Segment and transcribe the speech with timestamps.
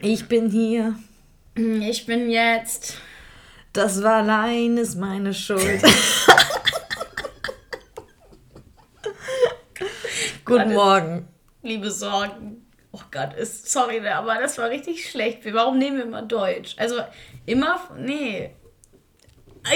[0.00, 0.94] Ich bin hier.
[1.56, 2.98] Ich bin jetzt.
[3.72, 5.82] Das war allein ist meine Schuld.
[10.44, 11.26] Guten Morgen.
[11.62, 12.64] Liebe Sorgen.
[12.92, 15.40] Oh Gott, ist, sorry, aber das war richtig schlecht.
[15.52, 16.76] Warum nehmen wir immer Deutsch?
[16.78, 17.00] Also
[17.44, 18.50] immer, nee.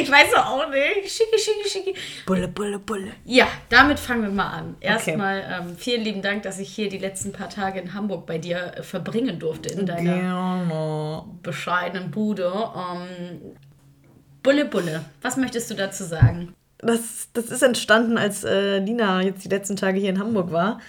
[0.00, 1.10] Ich weiß auch nicht.
[1.10, 1.94] Schicki, schicki, schicki.
[2.26, 3.12] Bulle, bulle, bulle.
[3.24, 4.76] Ja, damit fangen wir mal an.
[4.80, 8.38] Erstmal ähm, vielen lieben Dank, dass ich hier die letzten paar Tage in Hamburg bei
[8.38, 11.24] dir äh, verbringen durfte, in deiner Gerne.
[11.42, 12.52] bescheidenen Bude.
[12.52, 13.56] Ähm,
[14.42, 15.04] bulle, bulle.
[15.20, 16.54] Was möchtest du dazu sagen?
[16.78, 20.80] Das, das ist entstanden, als äh, Lina jetzt die letzten Tage hier in Hamburg war.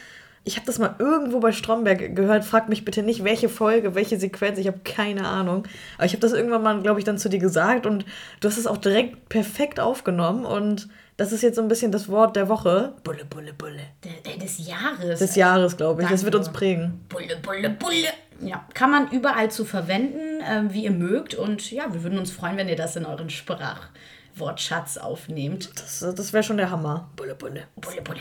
[0.46, 2.44] Ich habe das mal irgendwo bei Stromberg gehört.
[2.44, 4.60] Frag mich bitte nicht, welche Folge, welche Sequenz.
[4.60, 5.66] Ich habe keine Ahnung.
[5.98, 7.86] Aber ich habe das irgendwann mal, glaube ich, dann zu dir gesagt.
[7.86, 8.06] Und
[8.42, 10.44] du hast es auch direkt perfekt aufgenommen.
[10.44, 12.94] Und das ist jetzt so ein bisschen das Wort der Woche.
[13.04, 13.82] Bulle, bulle, bulle.
[14.04, 15.20] Der, des Jahres.
[15.20, 16.10] Des Jahres, glaube ich.
[16.10, 16.34] Das Danke.
[16.34, 17.06] wird uns prägen.
[17.08, 18.10] Bulle, bulle, bulle.
[18.42, 21.36] Ja, kann man überall zu verwenden, ähm, wie ihr mögt.
[21.36, 25.70] Und ja, wir würden uns freuen, wenn ihr das in euren Sprachwortschatz aufnehmt.
[25.80, 27.10] Das, das wäre schon der Hammer.
[27.16, 27.64] Bulle, bulle.
[27.76, 28.20] Bulle, bulle.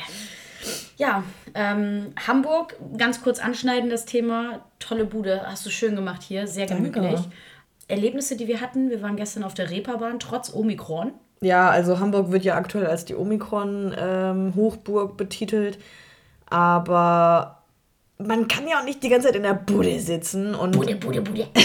[0.97, 1.25] Ja,
[1.55, 4.65] ähm, Hamburg, ganz kurz anschneiden das Thema.
[4.79, 6.91] Tolle Bude, hast du schön gemacht hier, sehr Danke.
[6.91, 7.21] gemütlich.
[7.89, 11.13] Erlebnisse, die wir hatten, wir waren gestern auf der Reeperbahn, trotz Omikron.
[11.41, 15.79] Ja, also Hamburg wird ja aktuell als die Omikron-Hochburg betitelt.
[16.47, 17.63] Aber
[18.19, 20.55] man kann ja auch nicht die ganze Zeit in der Bude sitzen.
[20.55, 21.49] Und, Bude, Bude, Bude.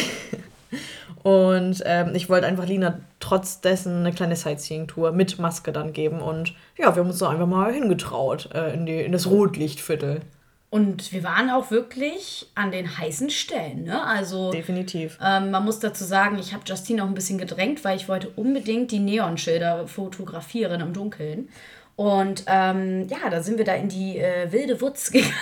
[1.24, 6.22] und ähm, ich wollte einfach Lina trotz dessen eine kleine Sightseeing-Tour mit Maske dann geben.
[6.22, 10.22] Und ja, wir haben uns da einfach mal hingetraut äh, in, die, in das Rotlichtviertel.
[10.70, 13.86] Und wir waren auch wirklich an den heißen Stellen.
[13.86, 14.04] Ne?
[14.04, 15.18] Also Definitiv.
[15.24, 18.30] ähm, man muss dazu sagen, ich habe Justine auch ein bisschen gedrängt, weil ich wollte
[18.36, 21.50] unbedingt die Neonschilder fotografieren im Dunkeln.
[21.96, 25.34] Und ähm, ja, da sind wir da in die äh, wilde Wutz gegangen.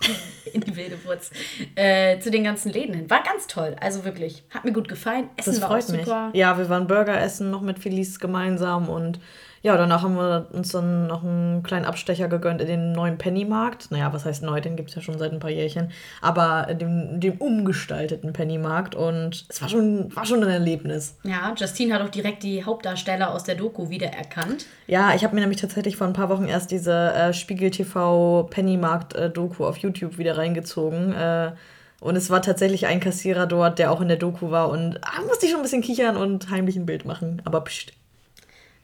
[0.52, 1.30] in die wilde Wutz.
[1.74, 3.10] Äh, zu den ganzen Läden hin.
[3.10, 3.76] War ganz toll.
[3.80, 4.44] Also wirklich.
[4.50, 5.28] Hat mir gut gefallen.
[5.36, 6.26] Essen Das war freut auch super.
[6.28, 6.36] mich.
[6.36, 9.20] Ja, wir waren Burger essen noch mit Felice gemeinsam und
[9.66, 13.90] ja, danach haben wir uns dann noch einen kleinen Abstecher gegönnt in den neuen Pennymarkt.
[13.90, 14.60] Naja, was heißt neu?
[14.60, 15.90] Den gibt es ja schon seit ein paar Jährchen.
[16.20, 21.18] Aber dem, dem umgestalteten Pennymarkt und es war schon, war schon ein Erlebnis.
[21.24, 24.66] Ja, Justine hat auch direkt die Hauptdarsteller aus der Doku wiedererkannt.
[24.86, 28.44] Ja, ich habe mir nämlich tatsächlich vor ein paar Wochen erst diese äh, Spiegel TV
[28.44, 31.12] Pennymarkt äh, Doku auf YouTube wieder reingezogen.
[31.12, 31.50] Äh,
[31.98, 34.68] und es war tatsächlich ein Kassierer dort, der auch in der Doku war.
[34.68, 37.42] Und ah, musste ich schon ein bisschen kichern und heimlich ein Bild machen.
[37.44, 37.94] Aber pst.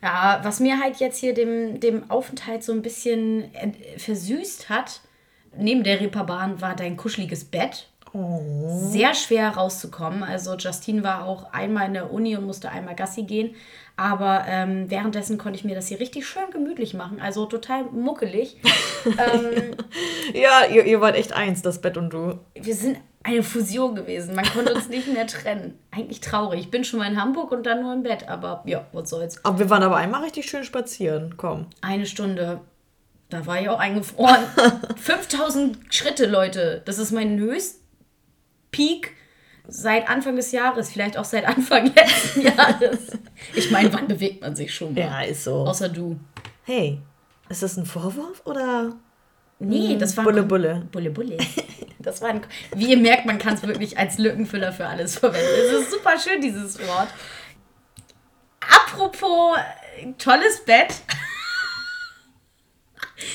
[0.03, 5.01] Ja, was mir halt jetzt hier dem, dem Aufenthalt so ein bisschen ent- versüßt hat,
[5.57, 7.89] neben der Reeperbahn war dein kuscheliges Bett.
[8.15, 10.23] Sehr schwer rauszukommen.
[10.23, 13.55] Also Justine war auch einmal in der Uni und musste einmal Gassi gehen.
[13.97, 17.21] Aber ähm, währenddessen konnte ich mir das hier richtig schön gemütlich machen.
[17.21, 18.57] Also total muckelig.
[19.07, 19.75] ähm,
[20.35, 22.39] Ja, ihr, ihr wart echt eins, das Bett und du.
[22.55, 24.35] wir sind eine Fusion gewesen.
[24.35, 25.79] Man konnte uns nicht mehr trennen.
[25.91, 26.61] Eigentlich traurig.
[26.61, 28.29] Ich bin schon mal in Hamburg und dann nur im Bett.
[28.29, 29.45] Aber ja, was soll's.
[29.45, 31.35] Aber wir waren aber einmal richtig schön spazieren.
[31.37, 31.67] Komm.
[31.83, 32.61] Eine Stunde.
[33.29, 34.43] Da war ich auch eingefroren.
[34.97, 36.83] 5000 Schritte, Leute.
[36.85, 37.37] Das ist mein
[38.73, 39.15] Höchstpeak
[39.69, 40.91] seit Anfang des Jahres.
[40.91, 43.19] Vielleicht auch seit Anfang letzten Jahres.
[43.55, 45.01] Ich meine, wann bewegt man sich schon mal?
[45.01, 45.67] Ja, ist so.
[45.67, 46.19] Außer du.
[46.65, 47.01] Hey,
[47.49, 48.95] ist das ein Vorwurf oder?
[49.59, 50.89] Nee, das war ein Bulle, Bulle.
[50.91, 51.39] Bulle, Bulle.
[51.99, 52.41] Das war ein,
[52.75, 55.47] wie ihr merkt, man kann es wirklich als Lückenfüller für alles verwenden.
[55.57, 57.07] Es ist super schön, dieses Wort.
[58.59, 59.57] Apropos
[60.01, 60.95] äh, tolles Bett.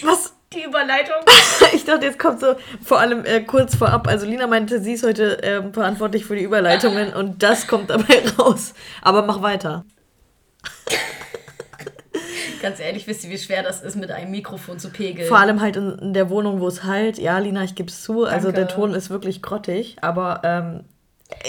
[0.02, 0.34] Was?
[0.54, 1.16] Die Überleitung.
[1.74, 4.08] Ich dachte, jetzt kommt so vor allem äh, kurz vorab.
[4.08, 8.24] Also Lina meinte, sie ist heute ähm, verantwortlich für die Überleitungen und das kommt dabei
[8.40, 8.74] raus.
[9.02, 9.86] Aber mach weiter.
[12.62, 15.28] Ganz ehrlich, wisst ihr, wie schwer das ist, mit einem Mikrofon zu pegeln?
[15.28, 17.18] Vor allem halt in, in der Wohnung, wo es halt.
[17.18, 18.24] Ja, Lina, ich gebe es zu.
[18.24, 18.62] Also Danke.
[18.62, 19.98] der Ton ist wirklich grottig.
[20.02, 20.84] Aber ähm,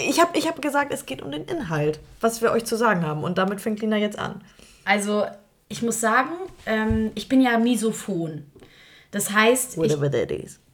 [0.07, 3.05] ich habe ich hab gesagt, es geht um den Inhalt, was wir euch zu sagen
[3.05, 3.23] haben.
[3.23, 4.41] Und damit fängt Lina jetzt an.
[4.85, 5.25] Also,
[5.69, 6.31] ich muss sagen,
[6.65, 8.45] ähm, ich bin ja misophon.
[9.11, 9.91] Das heißt, ich,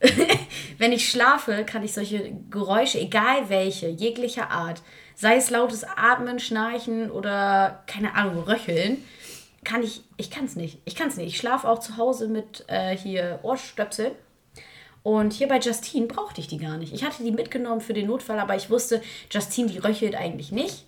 [0.78, 4.82] wenn ich schlafe, kann ich solche Geräusche, egal welche, jeglicher Art,
[5.14, 9.02] sei es lautes Atmen, Schnarchen oder, keine Ahnung, Röcheln,
[9.64, 10.78] kann ich, ich kann es nicht.
[10.84, 11.28] Ich kann es nicht.
[11.28, 14.12] Ich schlafe auch zu Hause mit äh, hier Ohrstöpseln.
[15.02, 16.92] Und hier bei Justine brauchte ich die gar nicht.
[16.92, 19.00] Ich hatte die mitgenommen für den Notfall, aber ich wusste,
[19.30, 20.84] Justine, die röchelt eigentlich nicht.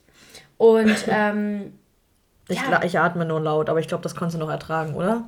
[0.58, 1.72] Und ähm,
[2.48, 2.82] Ich, Ja.
[2.82, 5.26] ich atme nur laut, aber ich glaube, das konntest du noch ertragen, oder?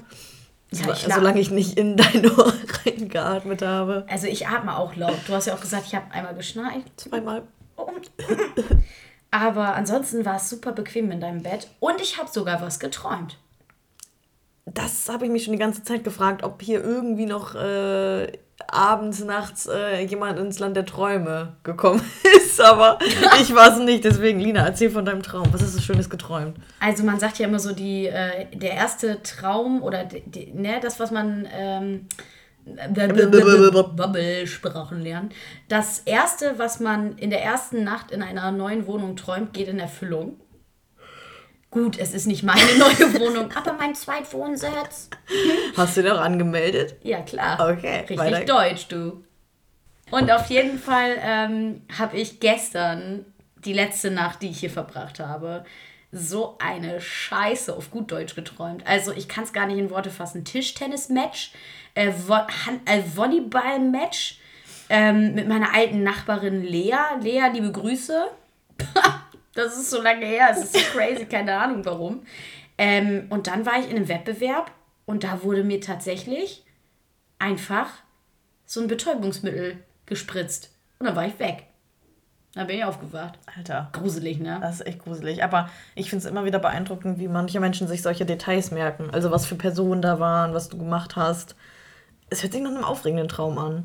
[0.73, 2.53] Ja, So, ich la- solange ich nicht in dein Ohr
[2.87, 4.05] reingeatmet habe.
[4.09, 5.17] also ich atme auch laut.
[5.27, 6.85] Du hast ja auch gesagt, ich habe einmal geschnarcht.
[6.97, 7.43] Zweimal.
[9.31, 11.69] Aber ansonsten war es super bequem in deinem Bett.
[11.81, 13.39] Und ich habe sogar was geträumt.
[14.67, 18.31] Das habe ich mich schon die ganze Zeit gefragt, ob hier irgendwie noch äh,
[18.73, 22.03] abends, nachts äh, jemand ins Land der Träume gekommen
[22.37, 22.99] ist, aber
[23.41, 24.05] ich war es nicht.
[24.05, 25.47] Deswegen, Lina, erzähl von deinem Traum.
[25.53, 26.57] Was hast du Schönes geträumt?
[26.79, 31.01] Also man sagt ja immer so, die, äh, der erste Traum oder die, ne, das,
[31.01, 32.07] was man ähm,
[32.65, 35.31] Bubble-Sprachen lernen.
[35.69, 39.79] Das erste, was man in der ersten Nacht in einer neuen Wohnung träumt, geht in
[39.79, 40.41] Erfüllung.
[41.71, 45.09] Gut, es ist nicht meine neue Wohnung, aber mein Zweitwohnsitz.
[45.77, 46.97] Hast du den auch angemeldet?
[47.03, 47.71] Ja, klar.
[47.73, 48.01] Okay.
[48.01, 48.45] Richtig weiter.
[48.45, 49.25] deutsch, du.
[50.11, 53.25] Und auf jeden Fall ähm, habe ich gestern,
[53.65, 55.65] die letzte Nacht, die ich hier verbracht habe,
[56.11, 58.85] so eine Scheiße auf gut Deutsch geträumt.
[58.85, 60.45] Also ich kann es gar nicht in Worte fassen.
[60.45, 61.53] Tischtennis-Match,
[61.95, 62.35] äh, Vo
[62.87, 64.41] äh, Volleyball-Match
[64.89, 66.97] ähm, mit meiner alten Nachbarin Lea.
[67.23, 68.27] Lea, liebe Grüße.
[69.55, 72.23] das ist so lange her, es ist so crazy, keine Ahnung warum.
[72.79, 74.71] Ähm, und dann war ich in einem Wettbewerb
[75.07, 76.65] und da wurde mir tatsächlich
[77.39, 77.91] einfach
[78.65, 80.71] so ein Betäubungsmittel gespritzt.
[80.99, 81.65] Und dann war ich weg.
[82.55, 83.39] Dann bin ich aufgewacht.
[83.57, 83.91] Alter.
[83.93, 84.59] Gruselig, ne?
[84.61, 85.45] Das ist echt gruselig.
[85.45, 89.11] Aber ich finde es immer wieder beeindruckend, wie manche Menschen sich solche Details merken.
[89.11, 91.55] Also was für Personen da waren, was du gemacht hast.
[92.29, 93.85] Es hört sich nach einem aufregenden Traum an.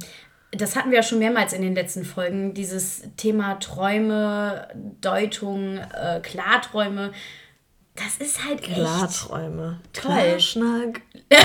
[0.51, 2.53] Das hatten wir ja schon mehrmals in den letzten Folgen.
[2.53, 4.67] Dieses Thema Träume,
[5.01, 7.11] Deutung, äh, Klarträume.
[7.95, 8.73] Das ist halt echt.
[8.73, 9.79] Klarträume.
[9.93, 10.11] Toll.
[10.11, 11.01] Klarschnack.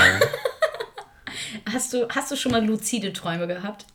[1.71, 3.85] Hast du, hast du schon mal luzide Träume gehabt?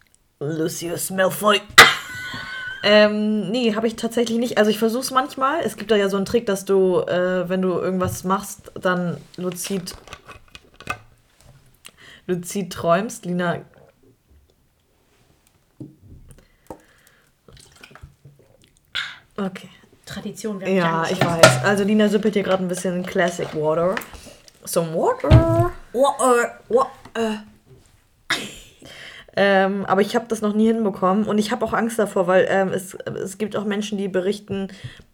[0.40, 1.60] Lucius Malfoy.
[2.82, 4.58] Ähm, nee, habe ich tatsächlich nicht.
[4.58, 5.60] Also ich versuche es manchmal.
[5.60, 9.16] Es gibt da ja so einen Trick, dass du, äh, wenn du irgendwas machst, dann
[9.36, 9.94] luzid,
[12.26, 13.24] luzid träumst.
[13.24, 13.62] Lina.
[19.36, 19.68] Okay.
[20.04, 21.64] Tradition, wir Ja, ich weiß.
[21.64, 23.94] Also Lina süppelt hier gerade ein bisschen Classic Water.
[24.64, 25.72] Some Water.
[25.92, 26.60] Water.
[26.68, 27.42] Water.
[29.38, 32.46] Ähm, aber ich habe das noch nie hinbekommen und ich habe auch Angst davor, weil
[32.48, 34.68] ähm, es, es gibt auch Menschen, die berichten,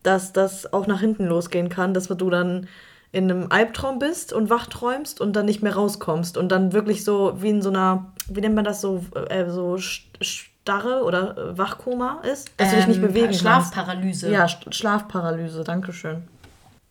[0.04, 2.68] dass das auch nach hinten losgehen kann, dass du dann
[3.10, 7.02] in einem Albtraum bist und wach träumst und dann nicht mehr rauskommst und dann wirklich
[7.04, 11.36] so wie in so einer, wie nennt man das so, äh, so Sch- Starre oder
[11.36, 14.30] äh, Wachkoma ist, dass du dich nicht Ähm, bewegen Schlafparalyse.
[14.32, 14.54] kannst.
[14.54, 16.22] Ja, Sch- Schlafparalyse, Dankeschön.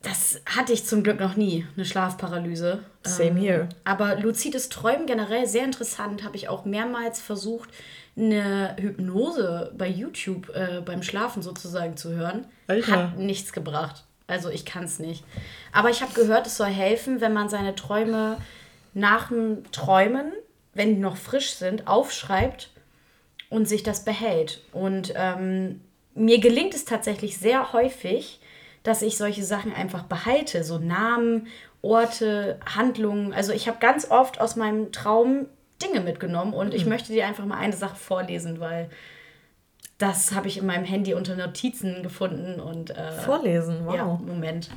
[0.03, 2.79] Das hatte ich zum Glück noch nie, eine Schlafparalyse.
[3.03, 3.69] Same Ähm, here.
[3.85, 6.23] Aber luzides Träumen generell sehr interessant.
[6.23, 7.69] Habe ich auch mehrmals versucht,
[8.17, 12.45] eine Hypnose bei YouTube äh, beim Schlafen sozusagen zu hören.
[12.67, 12.91] Alter.
[13.11, 14.03] Hat nichts gebracht.
[14.27, 15.23] Also ich kann es nicht.
[15.71, 18.37] Aber ich habe gehört, es soll helfen, wenn man seine Träume
[18.93, 20.33] nach dem Träumen,
[20.73, 22.70] wenn die noch frisch sind, aufschreibt
[23.51, 24.61] und sich das behält.
[24.71, 25.81] Und ähm,
[26.15, 28.39] mir gelingt es tatsächlich sehr häufig,
[28.81, 31.47] dass ich solche Sachen einfach behalte, so Namen,
[31.83, 33.33] Orte, Handlungen.
[33.33, 35.45] Also ich habe ganz oft aus meinem Traum
[35.83, 38.89] Dinge mitgenommen und ich möchte dir einfach mal eine Sache vorlesen, weil
[39.97, 43.95] das habe ich in meinem Handy unter Notizen gefunden und äh, Vorlesen, wow.
[43.95, 44.69] ja, Moment.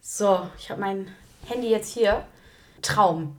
[0.00, 1.08] So, ich habe mein
[1.48, 2.24] Handy jetzt hier.
[2.82, 3.36] Traum.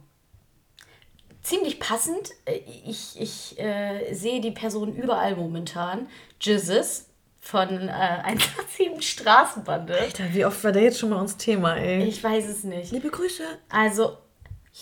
[1.47, 2.31] Ziemlich passend.
[2.43, 6.09] Äh, Ich, ich äh, sehe die Person überall momentan.
[6.41, 7.05] Jesus
[7.39, 9.97] von äh, 187 Straßenbande.
[9.97, 12.03] Alter, wie oft war der jetzt schon mal uns Thema, ey?
[12.03, 12.91] Ich weiß es nicht.
[12.91, 13.43] Liebe Grüße.
[13.69, 14.17] Also,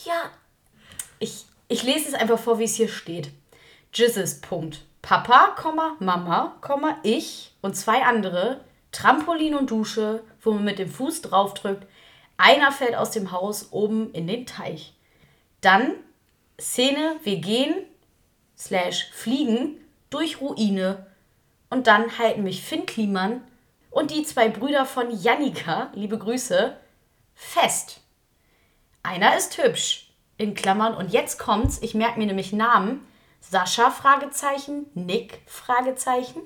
[0.05, 0.31] ja.
[1.19, 3.29] Ich, ich lese es einfach vor, wie es hier steht.
[3.93, 4.81] Jesus, Punkt.
[5.03, 5.55] Papa,
[5.99, 6.55] Mama,
[7.03, 8.61] ich und zwei andere.
[8.91, 11.85] Trampolin und Dusche, wo man mit dem Fuß draufdrückt.
[12.37, 14.95] Einer fällt aus dem Haus oben in den Teich.
[15.61, 15.91] Dann
[16.59, 17.75] Szene, wir gehen,
[18.57, 19.77] slash fliegen,
[20.09, 21.05] durch Ruine.
[21.69, 23.41] Und dann halten mich Finn Kliman
[23.91, 26.77] und die zwei Brüder von Jannika, liebe Grüße,
[27.33, 28.01] fest.
[29.03, 30.09] Einer ist hübsch.
[30.37, 30.95] In Klammern.
[30.95, 31.81] Und jetzt kommt's.
[31.81, 33.05] Ich merke mir nämlich Namen.
[33.39, 34.87] Sascha, Fragezeichen.
[34.95, 36.41] Nick, Fragezeichen.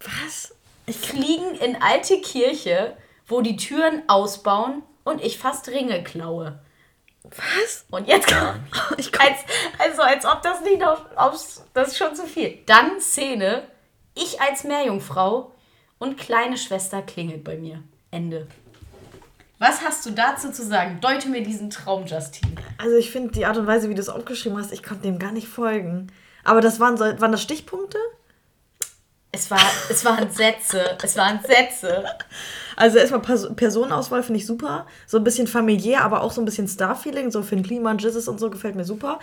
[0.00, 0.54] Was?
[0.88, 6.58] Fliegen in alte Kirche, wo die Türen ausbauen und ich fast Ringe klaue.
[7.24, 7.84] Was?
[7.90, 8.60] Und jetzt kommt.
[8.98, 9.38] Ich komm- Als,
[9.78, 11.04] also, als ob das nicht noch.
[11.16, 12.58] Aufs, das ist schon zu viel.
[12.66, 13.64] Dann Szene.
[14.14, 15.52] Ich als Meerjungfrau
[15.98, 17.82] und kleine Schwester klingelt bei mir.
[18.10, 18.46] Ende.
[19.58, 21.00] Was hast du dazu zu sagen?
[21.00, 22.54] Deute mir diesen Traum, Justine.
[22.78, 25.18] Also ich finde die Art und Weise, wie du es aufgeschrieben hast, ich konnte dem
[25.18, 26.12] gar nicht folgen.
[26.44, 27.98] Aber das waren, so, waren das Stichpunkte?
[29.32, 30.96] Es, war, es waren Sätze.
[31.02, 32.04] Es waren Sätze.
[32.76, 34.86] Also erstmal Pers Personenauswahl finde ich super.
[35.06, 37.30] So ein bisschen familiär, aber auch so ein bisschen Star-Feeling.
[37.30, 39.18] So Finn Kliman, Jizzes und so gefällt mir super.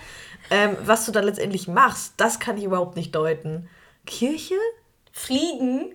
[0.49, 3.67] Ähm, was du da letztendlich machst, das kann ich überhaupt nicht deuten.
[4.05, 4.55] Kirche?
[5.11, 5.93] Fliegen,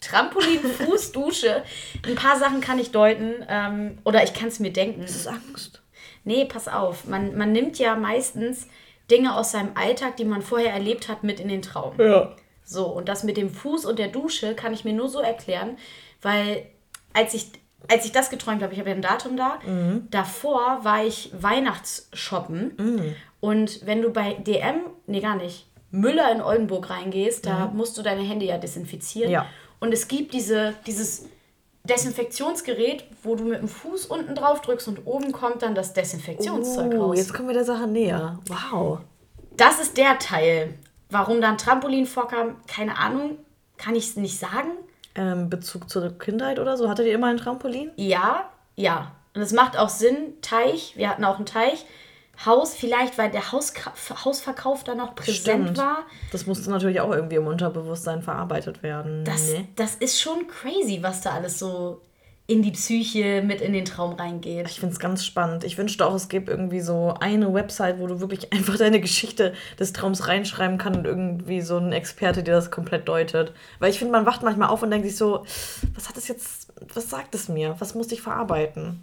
[0.00, 1.62] Trampolin, Fußdusche.
[2.06, 3.44] Ein paar Sachen kann ich deuten.
[3.48, 5.02] Ähm, oder ich kann es mir denken.
[5.02, 5.82] Das ist Angst.
[6.24, 7.06] Nee, pass auf.
[7.06, 8.68] Man, man nimmt ja meistens
[9.10, 11.94] Dinge aus seinem Alltag, die man vorher erlebt hat, mit in den Traum.
[11.98, 12.36] Ja.
[12.64, 15.76] So, und das mit dem Fuß und der Dusche kann ich mir nur so erklären,
[16.22, 16.66] weil
[17.14, 17.48] als ich,
[17.90, 19.58] als ich das geträumt habe, ich habe ja ein Datum da,
[20.10, 23.14] davor war ich Weihnachtsshoppen.
[23.40, 28.02] Und wenn du bei DM, nee, gar nicht, Müller in Oldenburg reingehst, da musst du
[28.02, 29.30] deine Hände ja desinfizieren.
[29.30, 29.46] Ja.
[29.80, 31.26] Und es gibt diese, dieses
[31.84, 36.92] Desinfektionsgerät, wo du mit dem Fuß unten drauf drückst und oben kommt dann das Desinfektionszeug
[36.94, 37.16] Oh, raus.
[37.18, 38.38] jetzt kommen wir der Sache näher.
[38.48, 39.00] Wow.
[39.56, 40.74] Das ist der Teil.
[41.10, 43.36] Warum da ein Trampolin vorkam, keine Ahnung,
[43.76, 44.70] kann ich nicht sagen.
[45.14, 46.88] Ähm, Bezug zur Kindheit oder so?
[46.88, 47.90] Hattet ihr immer ein Trampolin?
[47.96, 49.12] Ja, ja.
[49.34, 50.34] Und es macht auch Sinn.
[50.42, 51.84] Teich, wir hatten auch einen Teich.
[52.46, 53.92] Haus, vielleicht, weil der Hauska
[54.24, 55.98] Hausverkauf da noch präsent war.
[56.32, 59.24] Das musste natürlich auch irgendwie im Unterbewusstsein verarbeitet werden.
[59.24, 59.68] Das, nee.
[59.76, 62.00] das ist schon crazy, was da alles so
[62.52, 64.68] in die Psyche mit in den Traum reingeht.
[64.68, 65.64] Ich finde es ganz spannend.
[65.64, 69.54] Ich wünschte auch, es gäbe irgendwie so eine Website, wo du wirklich einfach deine Geschichte
[69.78, 73.52] des Traums reinschreiben kannst und irgendwie so ein Experte dir das komplett deutet.
[73.78, 75.44] Weil ich finde, man wacht manchmal auf und denkt sich so,
[75.94, 77.74] was hat es jetzt, was sagt es mir?
[77.78, 79.02] Was musste ich verarbeiten?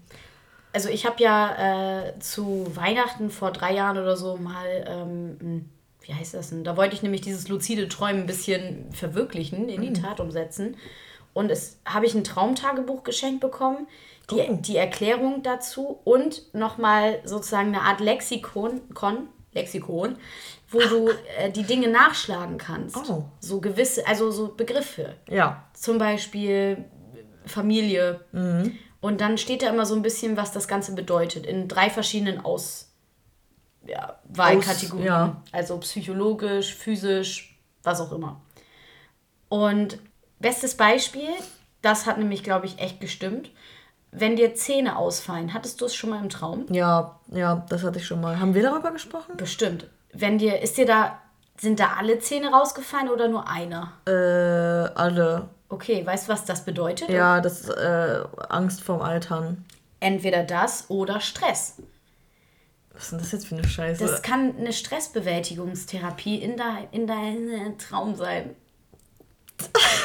[0.72, 5.70] Also ich habe ja äh, zu Weihnachten vor drei Jahren oder so mal, ähm, ein-
[6.02, 6.64] wie heißt das denn?
[6.64, 10.76] Da wollte ich nämlich dieses luzide Träumen ein bisschen verwirklichen, in die Tat umsetzen.
[11.34, 13.88] Und es habe ich ein Traumtagebuch geschenkt bekommen,
[14.30, 14.58] die, Oh.
[14.60, 20.18] die Erklärung dazu und nochmal sozusagen eine Art Lexikon, Kon, Lexikon,
[20.70, 22.96] wo du äh, die Dinge nachschlagen kannst.
[23.10, 23.26] Oh.
[23.40, 25.68] So gewisse, also so Begriffe Ja.
[25.74, 26.86] zum Beispiel
[27.46, 28.22] Familie.
[29.02, 32.44] Und dann steht da immer so ein bisschen, was das Ganze bedeutet, in drei verschiedenen
[32.46, 32.92] Aus
[33.88, 35.06] ja, Wahlkategorien.
[35.08, 35.42] ja.
[35.52, 38.42] Also psychologisch, physisch, was auch immer.
[39.48, 39.98] Und
[40.40, 41.30] bestes Beispiel,
[41.82, 43.52] das hat nämlich, glaube ich, echt gestimmt.
[44.12, 46.66] Wenn dir Zähne ausfallen, hattest du es schon mal im Traum?
[46.70, 48.40] Ja, ja, das hatte ich schon mal.
[48.40, 49.38] Haben wir darüber gesprochen?
[49.38, 49.88] Bestimmt.
[50.14, 51.20] Wenn dir, ist dir da,
[51.58, 53.94] sind da alle Zähne rausgefallen oder nur einer?
[54.08, 54.12] Äh,
[54.98, 55.50] alle.
[55.70, 57.10] Okay, weißt du, was das bedeutet?
[57.10, 59.66] Ja, das ist äh, Angst vorm Altern.
[60.00, 61.76] Entweder das oder Stress.
[62.94, 64.04] Was ist denn das jetzt für eine Scheiße?
[64.04, 68.56] Das kann eine Stressbewältigungstherapie in, dein, in deinem Traum sein.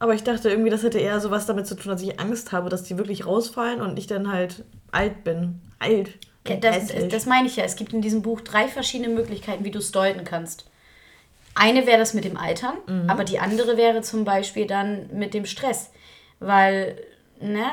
[0.00, 2.52] Aber ich dachte irgendwie, das hätte eher so was damit zu tun, dass ich Angst
[2.52, 5.60] habe, dass die wirklich rausfallen und ich dann halt alt bin.
[5.78, 6.10] Alt.
[6.46, 7.64] Ja, das, das meine ich ja.
[7.64, 10.70] Es gibt in diesem Buch drei verschiedene Möglichkeiten, wie du es deuten kannst.
[11.54, 12.74] Eine wäre das mit dem Altern,
[13.08, 15.90] aber die andere wäre zum Beispiel dann mit dem Stress.
[16.38, 16.96] Weil,
[17.40, 17.64] ne,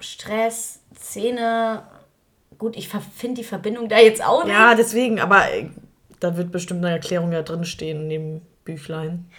[0.00, 1.84] Stress, Zähne,
[2.58, 4.52] gut, ich finde die Verbindung da jetzt auch nicht.
[4.52, 5.68] Ja, deswegen, aber äh,
[6.20, 9.30] da wird bestimmt eine Erklärung ja drinstehen in dem Büchlein.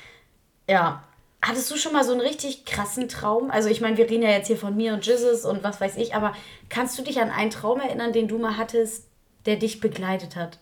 [0.70, 1.03] Ja.
[1.41, 3.50] Hattest du schon mal so einen richtig krassen Traum?
[3.50, 5.96] Also ich meine, wir reden ja jetzt hier von mir und Jesus und was weiß
[5.98, 6.34] ich, aber
[6.67, 9.08] kannst du dich an einen Traum erinnern, den du mal hattest,
[9.46, 10.60] der dich begleitet hat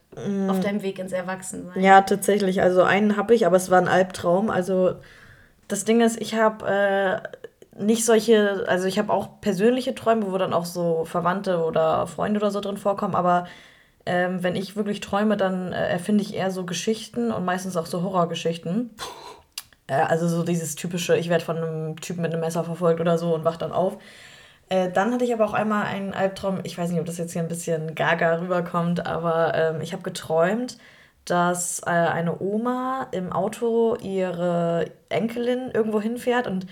[0.49, 1.81] auf deinem Weg ins Erwachsensein?
[1.81, 2.61] Ja, tatsächlich.
[2.61, 4.51] Also einen habe ich, aber es war ein Albtraum.
[4.51, 4.95] Also
[5.67, 10.37] das Ding ist, ich habe äh, nicht solche, also ich habe auch persönliche Träume, wo
[10.37, 13.47] dann auch so Verwandte oder Freunde oder so drin vorkommen, aber
[14.05, 17.85] ähm, wenn ich wirklich träume, dann äh, erfinde ich eher so Geschichten und meistens auch
[17.85, 18.91] so Horrorgeschichten.
[19.87, 23.17] Äh, also so dieses typische, ich werde von einem Typen mit einem Messer verfolgt oder
[23.17, 23.97] so und wach dann auf.
[24.69, 27.33] Äh, dann hatte ich aber auch einmal einen Albtraum, ich weiß nicht, ob das jetzt
[27.33, 30.77] hier ein bisschen gaga rüberkommt, aber ähm, ich habe geträumt,
[31.25, 36.67] dass äh, eine Oma im Auto ihre Enkelin irgendwo hinfährt und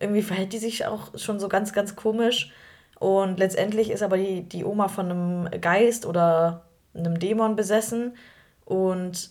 [0.00, 2.52] irgendwie verhält die sich auch schon so ganz, ganz komisch.
[2.98, 8.16] Und letztendlich ist aber die, die Oma von einem Geist oder einem Dämon besessen
[8.64, 9.30] und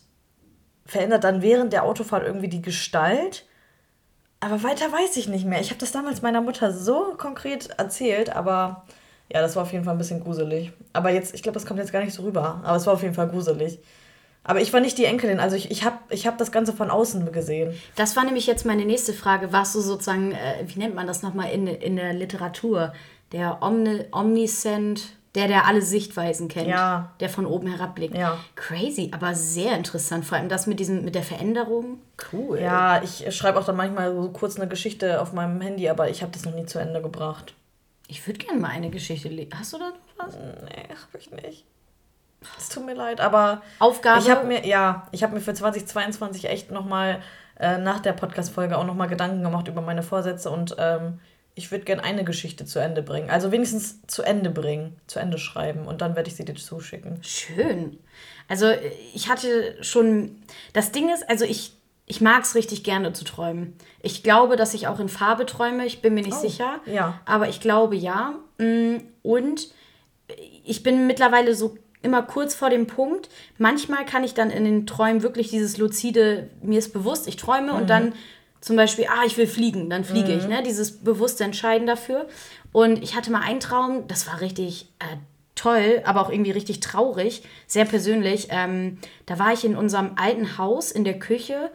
[0.85, 3.45] verändert dann während der Autofahrt irgendwie die Gestalt.
[4.39, 5.61] Aber weiter weiß ich nicht mehr.
[5.61, 8.85] Ich habe das damals meiner Mutter so konkret erzählt, aber
[9.33, 10.71] ja, das war auf jeden Fall ein bisschen gruselig.
[10.93, 12.61] Aber jetzt, ich glaube, das kommt jetzt gar nicht so rüber.
[12.63, 13.79] Aber es war auf jeden Fall gruselig.
[14.43, 16.91] Aber ich war nicht die Enkelin, also ich, ich habe ich hab das Ganze von
[16.91, 17.73] außen gesehen.
[17.95, 19.51] Das war nämlich jetzt meine nächste Frage.
[19.51, 22.93] Warst du sozusagen, äh, wie nennt man das nochmal in, in der Literatur?
[23.31, 25.01] Der Omni, Omniscient,
[25.35, 26.67] der, der alle Sichtweisen kennt.
[26.67, 27.11] Ja.
[27.19, 28.17] Der von oben herabblickt.
[28.17, 28.37] Ja.
[28.55, 30.25] Crazy, aber sehr interessant.
[30.25, 31.99] Vor allem das mit, diesem, mit der Veränderung.
[32.31, 32.59] Cool.
[32.59, 36.21] Ja, ich schreibe auch dann manchmal so kurz eine Geschichte auf meinem Handy, aber ich
[36.21, 37.53] habe das noch nie zu Ende gebracht.
[38.07, 39.51] Ich würde gerne mal eine Geschichte lesen.
[39.57, 40.35] Hast du da noch was?
[40.35, 41.65] Nee, habe ich nicht.
[42.57, 44.21] Es tut mir leid, aber Aufgabe?
[44.21, 47.21] ich habe mir ja, ich habe mir für 2022 echt noch mal
[47.59, 51.19] äh, nach der Podcast Folge auch noch mal Gedanken gemacht über meine Vorsätze und ähm,
[51.55, 55.37] ich würde gerne eine Geschichte zu Ende bringen, also wenigstens zu Ende bringen, zu Ende
[55.37, 57.19] schreiben und dann werde ich sie dir zuschicken.
[57.23, 57.97] Schön.
[58.47, 58.67] Also
[59.13, 60.35] ich hatte schon,
[60.73, 61.73] das Ding ist, also ich,
[62.05, 63.73] ich mag es richtig gerne zu träumen.
[64.01, 66.81] Ich glaube, dass ich auch in Farbe träume, ich bin mir nicht sicher.
[66.85, 67.19] ja.
[67.25, 68.35] Aber ich glaube ja.
[68.57, 69.69] Mm, Und
[70.65, 73.29] ich bin mittlerweile so immer kurz vor dem Punkt.
[73.57, 77.73] Manchmal kann ich dann in den Träumen wirklich dieses luzide, mir ist bewusst, ich träume
[77.73, 78.13] und dann
[78.61, 80.63] zum Beispiel, ah, ich will fliegen, dann fliege ich, ne?
[80.63, 82.27] Dieses bewusste Entscheiden dafür.
[82.71, 85.17] Und ich hatte mal einen Traum, das war richtig äh,
[85.55, 88.47] toll, aber auch irgendwie richtig traurig, sehr persönlich.
[88.49, 91.71] Ähm, da war ich in unserem alten Haus in der Küche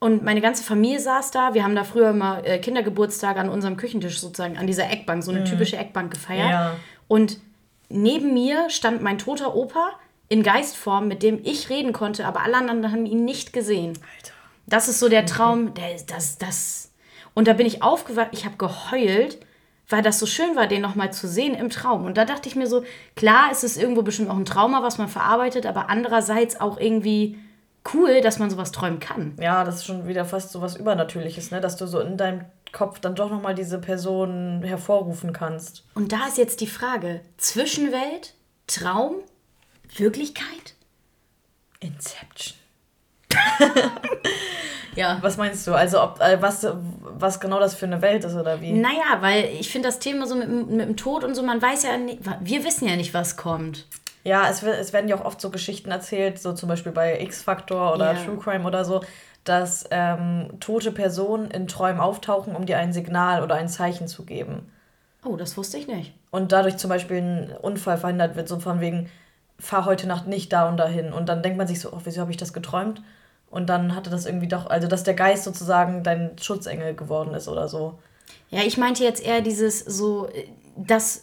[0.00, 1.54] und meine ganze Familie saß da.
[1.54, 5.30] Wir haben da früher immer äh, Kindergeburtstage an unserem Küchentisch sozusagen, an dieser Eckbank, so
[5.32, 6.50] eine typische Eckbank gefeiert.
[6.50, 6.76] Ja.
[7.08, 7.38] Und
[7.88, 9.92] neben mir stand mein toter Opa
[10.28, 13.94] in Geistform, mit dem ich reden konnte, aber alle anderen haben ihn nicht gesehen.
[14.16, 14.34] Alter.
[14.68, 16.92] Das ist so der Traum, der ist das, das.
[17.34, 19.38] Und da bin ich aufgewacht, ich habe geheult,
[19.88, 22.04] weil das so schön war, den nochmal zu sehen im Traum.
[22.04, 22.84] Und da dachte ich mir so,
[23.16, 27.38] klar, ist es irgendwo bestimmt auch ein Trauma, was man verarbeitet, aber andererseits auch irgendwie
[27.94, 29.34] cool, dass man sowas träumen kann.
[29.40, 31.60] Ja, das ist schon wieder fast so was Übernatürliches, ne?
[31.60, 35.84] Dass du so in deinem Kopf dann doch nochmal diese Person hervorrufen kannst.
[35.94, 38.34] Und da ist jetzt die Frage: Zwischenwelt,
[38.66, 39.14] Traum,
[39.96, 40.74] Wirklichkeit?
[41.80, 42.57] Inception.
[44.94, 45.18] Ja.
[45.22, 45.74] Was meinst du?
[45.74, 46.66] Also ob äh, was,
[47.02, 48.72] was genau das für eine Welt ist oder wie?
[48.72, 51.62] Naja, weil ich finde das Thema so mit, dem- mit dem Tod und so, man
[51.62, 53.86] weiß ja nicht, wir wissen ja nicht, was kommt.
[54.24, 57.94] Ja, es, es werden ja auch oft so Geschichten erzählt, so zum Beispiel bei X-Factor
[57.94, 58.24] oder Ja.
[58.24, 59.02] True Crime oder so,
[59.44, 64.24] dass ähm, tote Personen in Träumen auftauchen, um dir ein Signal oder ein Zeichen zu
[64.24, 64.70] geben.
[65.24, 66.12] Oh, das wusste ich nicht.
[66.30, 69.08] Und dadurch zum Beispiel ein Unfall verhindert wird, so von wegen,
[69.58, 71.12] fahr heute Nacht nicht da und dahin.
[71.12, 73.00] Und dann denkt man sich so, oh, wieso habe ich das geträumt?
[73.50, 77.48] Und dann hatte das irgendwie doch, also dass der Geist sozusagen dein Schutzengel geworden ist
[77.48, 77.98] oder so.
[78.50, 80.28] Ja, ich meinte jetzt eher dieses so,
[80.76, 81.22] dass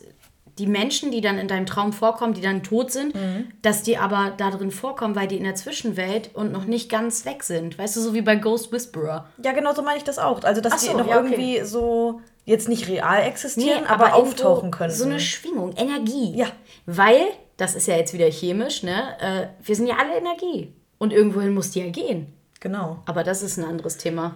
[0.58, 3.13] die Menschen, die dann in deinem Traum vorkommen, die dann tot sind,
[3.62, 7.25] dass die aber da drin vorkommen, weil die in der Zwischenwelt und noch nicht ganz
[7.25, 7.77] weg sind.
[7.77, 9.27] Weißt du, so wie bei Ghost Whisperer.
[9.44, 10.44] Ja, genau so meine ich das auch.
[10.44, 11.32] Also, dass Ach so, die noch ja, okay.
[11.32, 14.94] irgendwie so jetzt nicht real existieren, aber, irgendwo auftauchen können.
[14.94, 16.36] So eine Schwingung, Energie.
[16.36, 16.48] Ja.
[16.86, 17.25] Weil,
[17.58, 19.20] das ist ja jetzt wieder chemisch, ne?
[19.20, 20.74] Äh, wir sind ja alle Energie.
[20.97, 22.33] Und irgendwohin muss die ja gehen.
[22.59, 22.99] genau.
[23.05, 24.35] Aber das ist ein anderes Thema.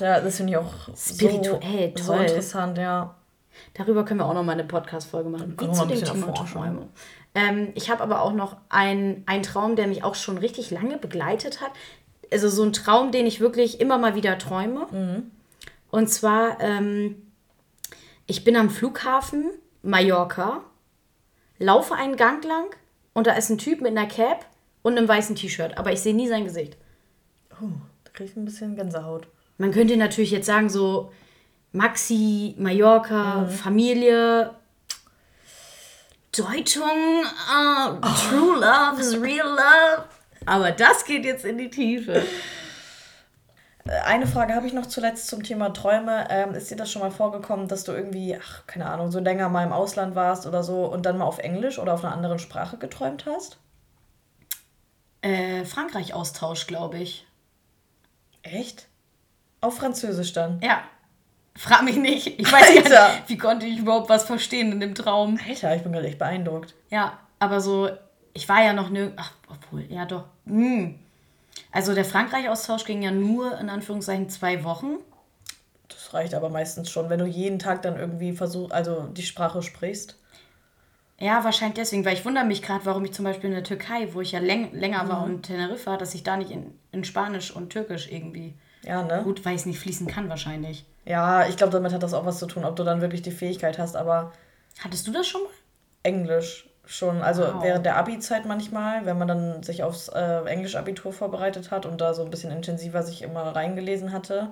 [0.00, 2.22] Ja, das finde ich auch Spirituell, so, so toll.
[2.22, 3.14] interessant, ja.
[3.74, 5.56] Darüber können wir auch noch mal eine Podcast-Folge machen.
[5.58, 6.32] Wie zu dem Thema.
[6.32, 6.88] Träume.
[7.34, 11.60] Ähm, ich habe aber auch noch einen Traum, der mich auch schon richtig lange begleitet
[11.60, 11.70] hat.
[12.32, 14.86] Also so ein Traum, den ich wirklich immer mal wieder träume.
[14.90, 15.30] Mhm.
[15.90, 17.22] Und zwar, ähm,
[18.26, 19.46] ich bin am Flughafen
[19.82, 20.62] Mallorca,
[21.58, 22.66] laufe einen Gang lang
[23.14, 24.44] und da ist ein Typ mit einer Cap
[24.86, 26.76] und einem weißen T-Shirt, aber ich sehe nie sein Gesicht.
[27.60, 27.70] Oh,
[28.04, 29.26] da kriege ich ein bisschen Gänsehaut.
[29.58, 31.10] Man könnte natürlich jetzt sagen, so
[31.72, 34.54] Maxi, Mallorca, Familie,
[36.30, 40.04] Deutung, äh, True Love is real love.
[40.44, 42.22] Aber das geht jetzt in die Tiefe.
[43.86, 46.28] Äh, Eine Frage habe ich noch zuletzt zum Thema Träume.
[46.30, 49.48] Ähm, ist dir das schon mal vorgekommen, dass du irgendwie, ach, keine Ahnung, so länger
[49.48, 52.38] mal im Ausland warst oder so und dann mal auf Englisch oder auf einer anderen
[52.38, 53.58] Sprache geträumt hast?
[55.26, 57.26] Äh, Frankreich-Austausch, glaube ich.
[58.42, 58.86] Echt?
[59.60, 60.60] Auf Französisch dann?
[60.62, 60.84] Ja.
[61.56, 62.38] Frag mich nicht.
[62.38, 62.90] Ich weiß Alter.
[62.90, 65.40] gar nicht, wie konnte ich überhaupt was verstehen in dem Traum.
[65.44, 66.74] Alter, ich bin gerade echt beeindruckt.
[66.90, 67.90] Ja, aber so,
[68.34, 69.16] ich war ja noch nirgends.
[69.20, 70.26] Ach, obwohl, ja doch.
[70.46, 70.96] Hm.
[71.72, 74.98] Also der Frankreich-Austausch ging ja nur in Anführungszeichen zwei Wochen.
[75.88, 79.62] Das reicht aber meistens schon, wenn du jeden Tag dann irgendwie versuchst, also die Sprache
[79.62, 80.20] sprichst.
[81.18, 84.08] Ja, wahrscheinlich deswegen, weil ich wundere mich gerade, warum ich zum Beispiel in der Türkei,
[84.12, 87.50] wo ich ja läng länger war und Teneriffa, dass ich da nicht in, in Spanisch
[87.54, 88.54] und Türkisch irgendwie.
[88.82, 89.22] Ja, ne?
[89.24, 90.84] Gut, weil ich es nicht fließen kann wahrscheinlich.
[91.06, 93.30] Ja, ich glaube, damit hat das auch was zu tun, ob du dann wirklich die
[93.30, 94.32] Fähigkeit hast, aber
[94.80, 95.50] Hattest du das schon mal?
[96.02, 97.22] Englisch schon.
[97.22, 97.62] Also Wow.
[97.62, 102.12] während der Abi-Zeit manchmal, wenn man dann sich aufs äh, Englisch-Abitur vorbereitet hat und da
[102.12, 104.50] so ein bisschen intensiver sich immer reingelesen hatte.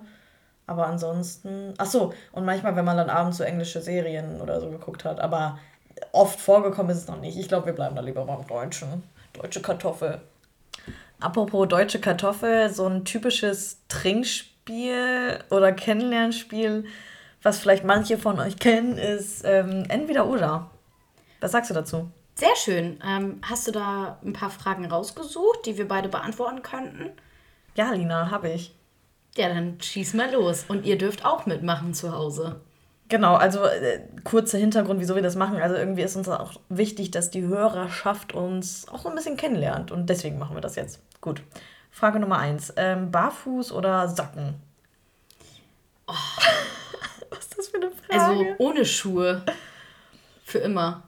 [0.67, 1.75] Aber ansonsten.
[1.77, 5.21] Ach so, und manchmal, wenn man dann abends so englische Serien oder so geguckt hat.
[5.21, 5.59] Aber
[6.13, 7.39] oft vorgekommen ist es noch nicht.
[7.39, 9.03] Ich glaube, wir bleiben da lieber beim Deutschen.
[9.33, 10.21] Deutsche Kartoffel.
[11.21, 16.85] Apropos deutsche Kartoffel, so ein typisches Trinkspiel oder Kennenlernspiel,
[17.43, 20.71] was vielleicht manche von euch kennen, ist ähm, entweder oder.
[21.41, 22.11] Was sagst du dazu?
[22.35, 22.99] Sehr schön.
[23.07, 27.11] Ähm, hast du da ein paar Fragen rausgesucht, die wir beide beantworten könnten?
[27.77, 28.75] Ja, Lina, habe ich.
[29.37, 30.65] Ja, dann schieß mal los.
[30.69, 32.61] Und ihr dürft auch mitmachen zu Hause.
[33.09, 35.61] Genau, also äh, kurzer Hintergrund, wieso wir das machen.
[35.61, 39.91] Also irgendwie ist uns auch wichtig, dass die Hörerschaft uns auch so ein bisschen kennenlernt.
[39.91, 41.01] Und deswegen machen wir das jetzt.
[41.21, 41.43] Gut.
[41.91, 42.73] Frage Nummer eins.
[42.77, 44.55] Ähm, Barfuß oder Socken?
[46.07, 48.21] Was ist das für eine Frage?
[48.21, 49.43] Also ohne Schuhe.
[50.45, 51.03] Für immer.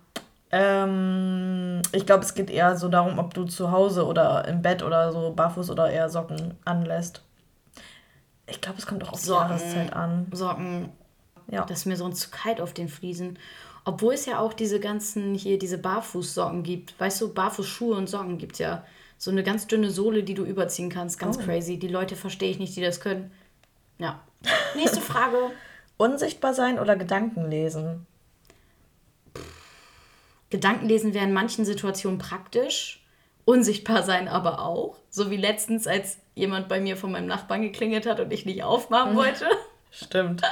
[0.52, 4.82] ähm, ich glaube, es geht eher so darum, ob du zu Hause oder im Bett
[4.82, 7.22] oder so barfuß oder eher Socken anlässt.
[8.46, 9.48] Ich glaube, es kommt auch auf die Socken.
[9.48, 10.26] Jahreszeit an.
[10.32, 10.90] Socken.
[11.48, 11.64] Ja.
[11.64, 13.38] Das ist mir sonst zu kalt auf den Fliesen.
[13.84, 16.98] Obwohl es ja auch diese ganzen hier, diese Barfußsocken gibt.
[16.98, 18.84] Weißt du, Barfußschuhe und Socken gibt ja.
[19.18, 21.18] So eine ganz dünne Sohle, die du überziehen kannst.
[21.18, 21.40] Ganz Oh.
[21.42, 21.78] crazy.
[21.78, 23.30] Die Leute verstehe ich nicht, die das können.
[23.98, 24.20] Ja.
[24.74, 25.36] Nächste Frage.
[25.96, 28.06] Unsichtbar sein oder Gedanken lesen?
[30.50, 33.02] Gedankenlesen wäre in manchen Situationen praktisch.
[33.44, 34.96] Unsichtbar sein aber auch.
[35.10, 38.62] So wie letztens, als jemand bei mir von meinem Nachbarn geklingelt hat und ich nicht
[38.64, 39.46] aufmachen wollte.
[39.90, 40.42] Stimmt.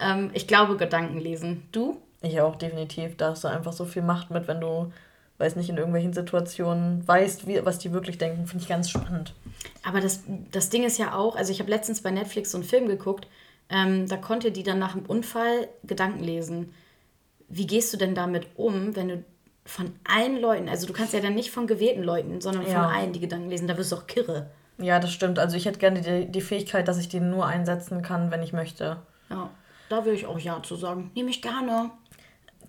[0.00, 1.62] Ähm, ich glaube, Gedankenlesen.
[1.72, 1.98] Du?
[2.22, 3.16] Ich auch definitiv.
[3.16, 4.92] Da hast du einfach so viel Macht mit, wenn du,
[5.38, 8.46] weiß nicht, in irgendwelchen Situationen weißt, wie, was die wirklich denken.
[8.46, 9.34] Finde ich ganz spannend.
[9.82, 12.64] Aber das, das Ding ist ja auch, also ich habe letztens bei Netflix so einen
[12.64, 13.26] Film geguckt,
[13.70, 16.74] ähm, da konnte die dann nach dem Unfall Gedanken lesen.
[17.48, 19.24] Wie gehst du denn damit um, wenn du
[19.64, 22.88] von allen Leuten, also du kannst ja dann nicht von gewählten Leuten, sondern von Ja.
[22.88, 24.50] allen die Gedanken lesen, da wirst du auch kirre.
[24.78, 25.38] Ja, das stimmt.
[25.38, 28.52] Also ich hätte gerne die, die Fähigkeit, dass ich die nur einsetzen kann, wenn ich
[28.52, 28.96] möchte.
[29.30, 29.50] Ja,
[29.88, 31.10] da würde ich auch Ja zu sagen.
[31.14, 31.90] Nehme ich gerne.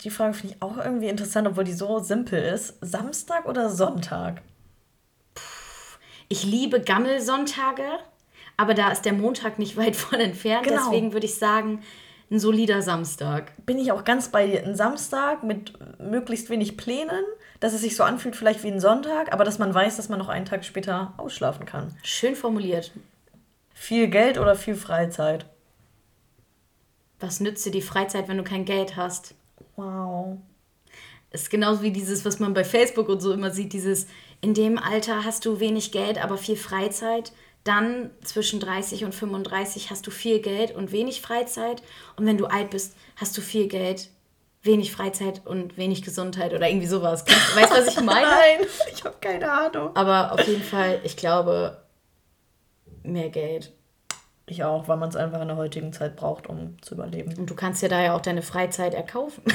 [0.04, 2.78] Die Frage finde ich auch irgendwie interessant, obwohl die so simpel ist.
[2.82, 4.42] Samstag oder Sonntag?
[6.28, 7.84] Ich liebe Gammelsonntage,
[8.58, 10.68] aber da ist der Montag nicht weit von entfernt.
[10.68, 10.84] Genau.
[10.86, 11.82] Deswegen würde ich sagen,
[12.32, 13.54] ein solider Samstag.
[13.66, 14.64] Bin ich auch ganz bei dir.
[14.64, 17.26] Ein Samstag mit möglichst wenig Plänen,
[17.60, 20.18] dass es sich so anfühlt, vielleicht wie ein Sonntag, aber dass man weiß, dass man
[20.18, 21.94] noch einen Tag später ausschlafen kann.
[22.04, 22.92] Schön formuliert.
[23.74, 25.46] Viel Geld oder viel Freizeit?
[27.22, 29.36] Was nützt dir die Freizeit, wenn du kein Geld hast?
[29.76, 30.38] Wow.
[31.32, 34.08] ist genauso wie dieses, was man bei Facebook und so immer sieht, dieses,
[34.42, 37.32] in dem Alter hast du wenig Geld, aber viel Freizeit.
[37.64, 41.84] Dann zwischen 30 und 35 hast du viel Geld und wenig Freizeit.
[42.16, 44.10] Und wenn du alt bist, hast du viel Geld,
[44.64, 47.24] wenig Freizeit und wenig Gesundheit oder irgendwie sowas.
[47.28, 48.26] Weißt du, was ich meine?
[48.26, 49.96] Nein, ich habe keine Ahnung.
[49.96, 51.84] Aber auf jeden Fall, ich glaube,
[53.04, 53.72] mehr Geld.
[54.52, 57.34] Ich auch, weil man es einfach in der heutigen Zeit braucht, um zu überleben.
[57.38, 59.44] Und du kannst dir da ja auch deine Freizeit erkaufen.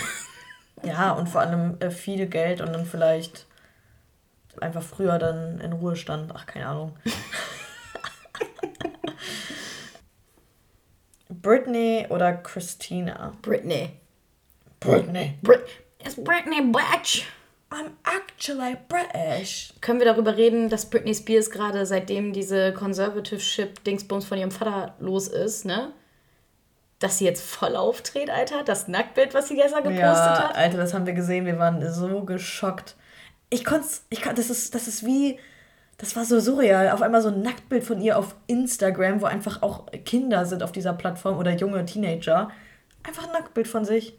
[0.82, 3.46] Ja, und vor allem äh, viel Geld und dann vielleicht
[4.60, 6.30] einfach früher dann in Ruhestand.
[6.36, 6.98] Ach, keine Ahnung.
[11.30, 13.32] Britney oder Christina?
[13.40, 13.98] Britney.
[14.78, 15.38] Britney.
[15.40, 15.64] Brit
[16.04, 17.26] It's Britney Batch.
[17.70, 19.72] I'm actually British.
[19.80, 25.26] Können wir darüber reden, dass Britney Spears gerade seitdem diese Conservative-Ship-Dingsbums von ihrem Vater los
[25.28, 25.92] ist, ne?
[27.00, 28.62] Dass sie jetzt voll auftritt, Alter?
[28.62, 30.54] Das Nacktbild, was sie gestern gepostet Ja, hat?
[30.56, 31.44] Alter, das haben wir gesehen.
[31.44, 32.94] Wir waren so geschockt.
[33.50, 35.38] Ich konnte ich kon, das ist das ist wie
[35.98, 36.90] das war so surreal.
[36.90, 40.72] Auf einmal so ein Nacktbild von ihr auf Instagram, wo einfach auch Kinder sind auf
[40.72, 42.50] dieser Plattform oder junge Teenager.
[43.02, 44.16] Einfach ein Nacktbild von sich.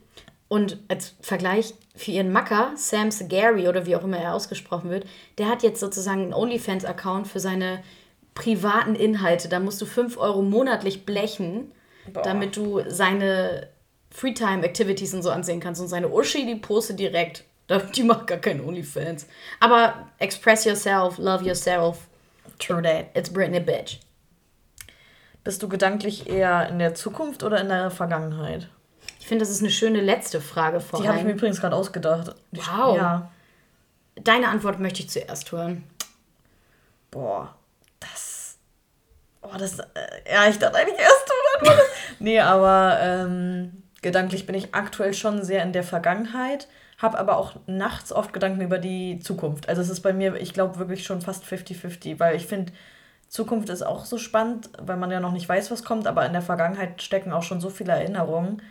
[0.50, 5.06] Und als Vergleich für ihren Macker, Sam Segari oder wie auch immer er ausgesprochen wird,
[5.38, 7.84] der hat jetzt sozusagen einen OnlyFans-Account für seine
[8.34, 9.50] privaten Inhalte.
[9.50, 11.72] Da musst du 5 Euro monatlich blechen,
[12.14, 12.22] Boah.
[12.22, 13.68] damit du seine
[14.12, 15.82] Freetime-Activities und so ansehen kannst.
[15.82, 17.44] Und seine Uschi, die postet direkt.
[17.98, 19.28] Die macht gar keine OnlyFans.
[19.60, 22.08] Aber express yourself, love yourself.
[22.60, 23.08] True that.
[23.14, 24.00] It's Britney Bitch.
[25.44, 28.70] Bist du gedanklich eher in der Zukunft oder in der Vergangenheit?
[29.28, 31.76] Ich finde, das ist eine schöne letzte Frage vor Die habe ich mir übrigens gerade
[31.76, 32.34] ausgedacht.
[32.54, 32.96] Die- Wow.
[32.96, 33.30] Ja.
[34.16, 35.84] Deine Antwort möchte ich zuerst hören.
[37.12, 37.54] Boah,
[38.00, 38.58] das.
[39.42, 39.80] Oh, das.
[39.80, 39.84] Äh,
[40.34, 41.30] ja, ich dachte eigentlich erst
[41.62, 41.70] du
[42.20, 47.58] nee, aber ähm, gedanklich bin ich aktuell schon sehr in der Vergangenheit, habe aber auch
[47.66, 49.68] nachts oft Gedanken über die Zukunft.
[49.68, 52.72] Also es ist bei mir, ich glaube, wirklich schon fast 50-50, weil ich finde,
[53.28, 56.32] Zukunft ist auch so spannend, weil man ja noch nicht weiß, was kommt, aber in
[56.32, 58.62] der Vergangenheit stecken auch schon so viele Erinnerungen,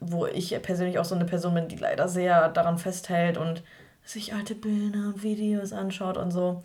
[0.00, 3.62] wo ich persönlich auch so eine Person bin, die leider sehr daran festhält und
[4.04, 6.62] sich alte Bilder und Videos anschaut und so.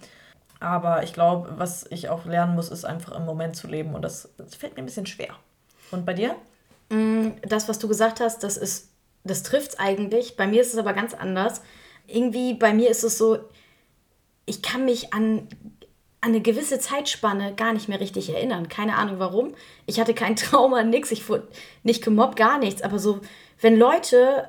[0.60, 3.94] Aber ich glaube, was ich auch lernen muss, ist einfach im Moment zu leben.
[3.94, 5.36] Und das, das fällt mir ein bisschen schwer.
[5.92, 6.36] Und bei dir?
[7.42, 8.90] das, was du gesagt hast, das ist,
[9.24, 10.36] das trifft eigentlich.
[10.36, 11.62] Bei mir ist es aber ganz anders.
[12.08, 13.40] Irgendwie, bei mir ist es so,
[14.46, 15.48] ich kann mich an,
[16.24, 18.70] an eine gewisse Zeitspanne gar nicht mehr richtig erinnern.
[18.70, 19.54] Keine Ahnung warum.
[19.86, 21.12] Ich hatte kein Trauma, nix.
[21.12, 21.48] Ich wurde
[21.84, 22.82] nicht gemobbt, gar nichts.
[22.82, 23.20] Aber so,
[23.60, 24.48] wenn Leute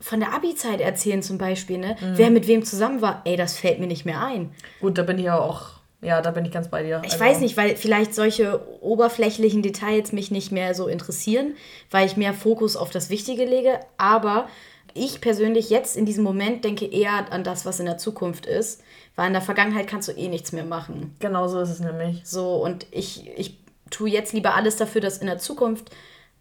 [0.00, 3.80] von der Abi-Zeit erzählen zum Beispiel, ne, wer mit wem zusammen war, ey, das fällt
[3.80, 4.54] mir nicht mehr ein.
[4.80, 7.02] Gut, da bin ich ja auch, ja, da bin ich ganz bei dir.
[7.04, 11.54] Ich Also, weiß nicht, weil vielleicht solche oberflächlichen Details mich nicht mehr so interessieren,
[11.90, 13.80] weil ich mehr Fokus auf das Wichtige lege.
[13.98, 14.48] Aber
[14.94, 18.82] ich persönlich jetzt in diesem Moment denke eher an das, was in der Zukunft ist,
[19.16, 21.14] weil in der Vergangenheit kannst du eh nichts mehr machen.
[21.18, 22.22] Genau so ist es nämlich.
[22.24, 23.58] So, und ich, ich
[23.90, 25.90] tue jetzt lieber alles dafür, dass in der Zukunft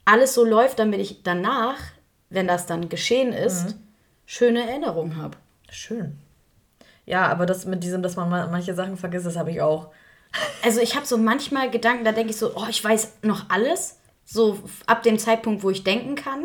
[0.05, 1.77] alles so läuft, damit ich danach,
[2.29, 3.75] wenn das dann geschehen ist,
[4.25, 5.37] schöne Erinnerungen habe.
[5.71, 6.17] Schön.
[7.05, 9.89] Ja, aber das mit diesem, dass man ma- manche Sachen vergisst, das habe ich auch.
[10.63, 13.97] Also ich habe so manchmal Gedanken, da denke ich so, oh, ich weiß noch alles,
[14.25, 16.43] so ab dem Zeitpunkt, wo ich denken kann.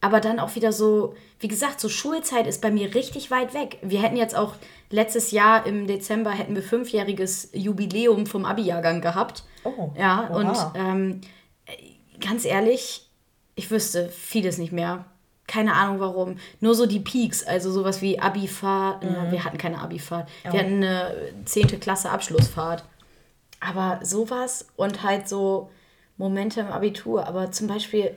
[0.00, 3.78] Aber dann auch wieder so, wie gesagt, so Schulzeit ist bei mir richtig weit weg.
[3.82, 4.54] Wir hätten jetzt auch
[4.90, 9.44] letztes Jahr im Dezember hätten wir fünfjähriges Jubiläum vom Abi-Jahrgang gehabt.
[9.64, 9.90] Oh.
[9.96, 10.36] Ja, Oha.
[10.36, 11.20] und ähm,
[12.20, 13.08] ganz ehrlich,
[13.54, 15.04] ich wüsste vieles nicht mehr.
[15.48, 16.36] Keine Ahnung warum.
[16.60, 19.02] Nur so die Peaks, also sowas wie Abifahrt.
[19.02, 19.32] Mhm.
[19.32, 20.28] Wir hatten keine Abifahrt.
[20.46, 20.52] Oh.
[20.52, 21.80] Wir hatten eine 10.
[21.80, 22.84] Klasse Abschlussfahrt.
[23.58, 25.70] Aber sowas und halt so
[26.18, 27.26] Momente im Abitur.
[27.26, 28.14] Aber zum Beispiel,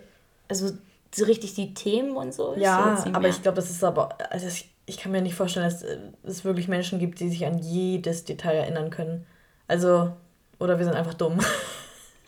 [0.48, 0.72] also
[1.14, 2.56] so richtig die Themen und so.
[2.58, 5.84] Ja, aber ich glaube, das ist aber, also ich, ich kann mir nicht vorstellen, dass
[6.24, 9.26] es wirklich Menschen gibt, die sich an jedes Detail erinnern können.
[9.68, 10.12] Also,
[10.60, 11.40] oder wir sind einfach dumm.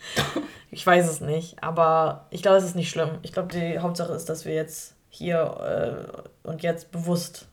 [0.70, 3.18] ich weiß es nicht, aber ich glaube, es ist nicht schlimm.
[3.22, 7.46] Ich glaube, die Hauptsache ist, dass wir jetzt hier äh, und jetzt bewusst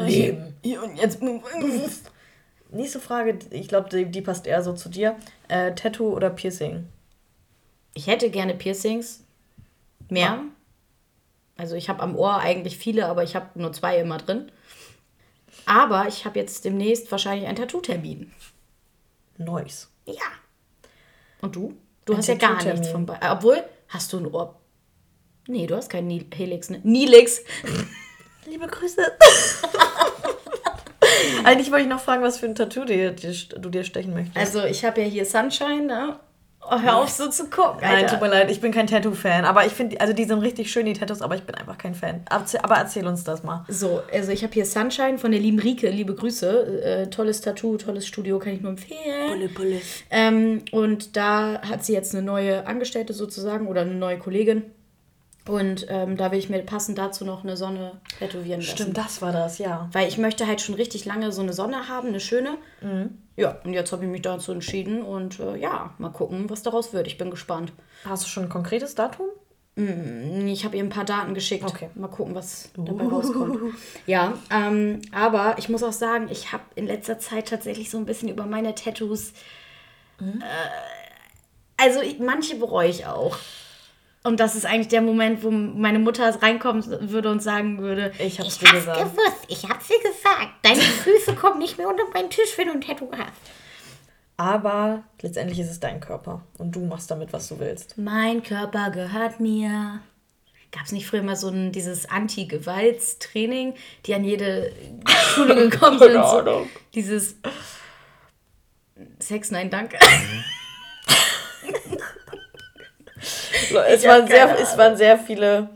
[0.00, 0.54] leben.
[0.62, 2.10] Hier und jetzt bewusst.
[2.70, 5.16] Nächste Frage, ich glaube, die, die passt eher so zu dir.
[5.48, 6.86] Äh, Tattoo oder Piercing?
[7.94, 9.24] Ich hätte gerne Piercings.
[10.08, 10.44] Mehr.
[11.58, 14.50] Also ich habe am Ohr eigentlich viele, aber ich habe nur zwei immer drin.
[15.66, 18.32] Aber ich habe jetzt demnächst wahrscheinlich einen Tattoo-Termin.
[19.38, 19.90] Nice.
[20.06, 20.14] Ja.
[21.42, 21.76] Und du?
[22.04, 23.18] Du ein hast ja gar nichts von bei.
[23.30, 24.54] Obwohl, hast du ein Ohr.
[25.48, 26.80] Nee, du hast keinen Helix, ne?
[26.84, 27.42] Nilix.
[28.46, 29.02] Liebe Grüße.
[31.44, 34.36] Eigentlich wollte ich noch fragen, was für ein Tattoo du dir stechen möchtest.
[34.36, 36.20] Also, ich habe ja hier Sunshine, ne?
[36.60, 37.82] Oh, hör auf, so zu gucken.
[37.82, 37.92] Alter.
[37.92, 39.44] Nein, tut mir leid, ich bin kein Tattoo-Fan.
[39.44, 41.94] Aber ich finde, also die sind richtig schön, die Tattoos, aber ich bin einfach kein
[41.94, 42.22] Fan.
[42.28, 43.64] Aber erzähl uns das mal.
[43.68, 46.82] So, also ich habe hier Sunshine von der lieben Rike, liebe Grüße.
[46.82, 49.28] Äh, tolles Tattoo, tolles Studio, kann ich nur empfehlen.
[49.28, 49.80] Bulle, bulle.
[50.10, 54.64] Ähm, und da hat sie jetzt eine neue Angestellte sozusagen oder eine neue Kollegin.
[55.46, 58.76] Und ähm, da will ich mir passend dazu noch eine Sonne tätowieren lassen.
[58.76, 59.88] Stimmt, das war das, ja.
[59.92, 62.58] Weil ich möchte halt schon richtig lange so eine Sonne haben, eine schöne.
[62.82, 63.16] Mhm.
[63.38, 66.92] Ja, und jetzt habe ich mich dazu entschieden und äh, ja, mal gucken, was daraus
[66.92, 67.06] wird.
[67.06, 67.72] Ich bin gespannt.
[68.04, 69.26] Hast du schon ein konkretes Datum?
[69.76, 71.64] Mm, ich habe ihr ein paar Daten geschickt.
[71.64, 71.88] Okay.
[71.94, 73.08] Mal gucken, was dabei uh.
[73.08, 73.74] rauskommt.
[74.08, 78.06] Ja, ähm, aber ich muss auch sagen, ich habe in letzter Zeit tatsächlich so ein
[78.06, 79.32] bisschen über meine Tattoos.
[80.18, 80.42] Mhm.
[80.42, 83.38] Äh, also ich, manche bereue ich auch.
[84.24, 88.38] Und das ist eigentlich der Moment, wo meine Mutter reinkommen würde und sagen würde: Ich
[88.40, 88.98] hab's ich dir gesagt.
[88.98, 90.52] gewusst, ich hab's dir gesagt.
[90.62, 93.32] Deine Füße kommen nicht mehr unter meinen Tisch, wenn du ein Tattoo hast.
[94.36, 97.98] Aber letztendlich ist es dein Körper und du machst damit, was du willst.
[97.98, 100.00] Mein Körper gehört mir.
[100.70, 104.72] Gab es nicht früher mal so ein dieses Anti-Gewaltstraining, die an jede
[105.34, 106.12] Schule gekommen sind?
[106.12, 107.36] So, dieses
[109.18, 109.98] Sex, nein, danke.
[113.88, 115.68] es, waren sehr, es waren sehr viele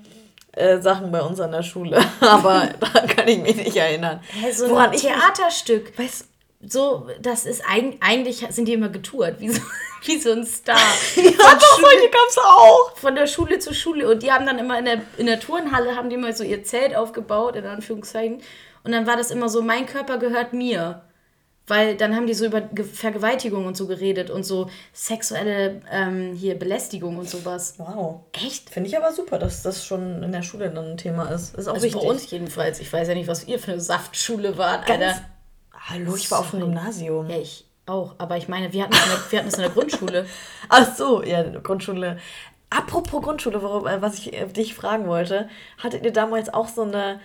[0.53, 4.21] äh, Sachen bei uns an der Schule, aber da kann ich mich nicht erinnern.
[4.29, 5.99] Hä, so Woran ein Theaterstück.
[5.99, 6.27] Weiß,
[6.65, 9.61] so, das ist eigentlich, sind die immer getourt, wie so,
[10.05, 10.77] wie so ein Star.
[11.17, 12.97] ja, von doch, solche gab's auch.
[12.97, 14.09] Von der Schule zu Schule.
[14.09, 16.63] Und die haben dann immer in der, in der Turnhalle, haben die immer so ihr
[16.63, 18.43] Zelt aufgebaut, in Anführungszeichen.
[18.85, 21.03] Und dann war das immer so, mein Körper gehört mir.
[21.73, 26.59] Weil dann haben die so über Vergewaltigung und so geredet und so sexuelle ähm, hier
[26.59, 27.77] Belästigung und sowas.
[27.79, 28.25] Wow.
[28.33, 28.69] Echt?
[28.69, 31.57] Finde ich aber super, dass das schon in der Schule dann ein Thema ist.
[31.57, 32.03] Ist auch also wichtig.
[32.03, 32.79] bei uns jedenfalls.
[32.81, 35.25] Ich weiß ja nicht, was ihr für eine Saftschule wart, Ganz Alter.
[35.73, 37.31] Hallo, ich war auf dem Gymnasium.
[37.31, 38.17] Ja, ich auch.
[38.19, 40.27] Aber ich meine, wir hatten es in der, wir hatten es in der Grundschule.
[40.69, 42.19] Ach so, ja, Grundschule.
[42.69, 45.49] Apropos Grundschule, worum, äh, was ich äh, dich fragen wollte.
[45.79, 47.19] Hattet ihr damals auch so eine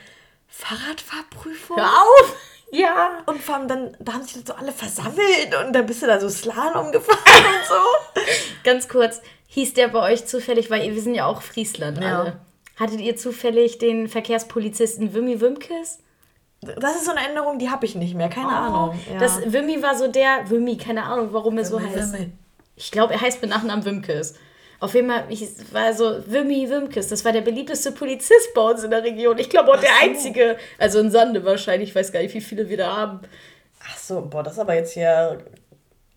[0.48, 1.76] Fahrradfahrprüfung?
[1.76, 2.57] Hör auf!
[2.72, 3.24] Ja.
[3.26, 6.08] Und vor allem dann, da haben sich dann so alle versammelt und dann bist du
[6.08, 8.22] da so Slalom gefahren und so.
[8.64, 12.20] Ganz kurz, hieß der bei euch zufällig, weil wir sind ja auch Friesland ja.
[12.20, 12.40] alle.
[12.78, 16.00] Hattet ihr zufällig den Verkehrspolizisten Wimmy Wimkes?
[16.62, 19.00] Das ist so eine Änderung, die habe ich nicht mehr, keine oh, Ahnung.
[19.12, 19.20] Ja.
[19.20, 22.14] Das Wimmy war so der, Wimmy, keine Ahnung, warum er so heißt.
[22.14, 22.32] Wimmy.
[22.76, 24.36] Ich glaube, er heißt mit Nachnamen Wimkes.
[24.80, 28.84] Auf jeden Fall, ich war so, Wimmy Wimkes, das war der beliebteste Polizist bei uns
[28.84, 29.38] in der Region.
[29.40, 30.06] Ich glaube auch Ach der so.
[30.06, 33.22] einzige, also in Sande wahrscheinlich, ich weiß gar nicht, wie viele wir da haben.
[33.84, 35.40] Ach so, boah, das ist aber jetzt hier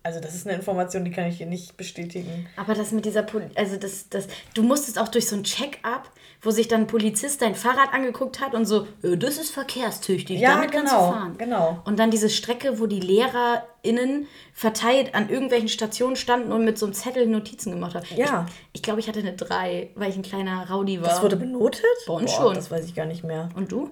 [0.03, 2.47] also das ist eine Information, die kann ich hier nicht bestätigen.
[2.55, 6.09] Aber das mit dieser, Poli also das, das, du musstest auch durch so ein Check-up,
[6.41, 10.39] wo sich dann ein Polizist dein Fahrrad angeguckt hat und so, äh, das ist verkehrstüchtig,
[10.39, 11.37] ja, damit genau, kannst du genau, fahren.
[11.37, 11.81] genau.
[11.85, 16.87] Und dann diese Strecke, wo die LehrerInnen verteilt an irgendwelchen Stationen standen und mit so
[16.87, 18.05] einem Zettel Notizen gemacht haben.
[18.15, 18.47] Ja.
[18.73, 21.09] Ich, ich glaube, ich hatte eine 3, weil ich ein kleiner Rowdy war.
[21.09, 21.83] Das wurde benotet?
[22.07, 22.55] Bei uns Boah, schon.
[22.55, 23.49] Das weiß ich gar nicht mehr.
[23.55, 23.91] Und du?